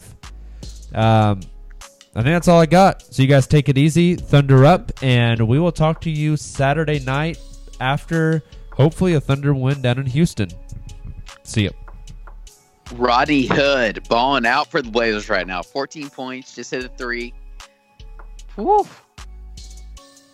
[0.93, 1.39] Um,
[2.13, 3.01] I think that's all I got.
[3.01, 6.99] So you guys take it easy, thunder up, and we will talk to you Saturday
[6.99, 7.39] night
[7.79, 10.49] after hopefully a Thunder win down in Houston.
[11.43, 11.71] See you.
[12.93, 15.63] Roddy Hood balling out for the Blazers right now.
[15.63, 17.33] 14 points, just hit a three.
[18.57, 18.85] Woo.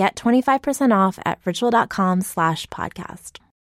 [0.00, 3.49] Get 25% off at ritual.com slash podcast.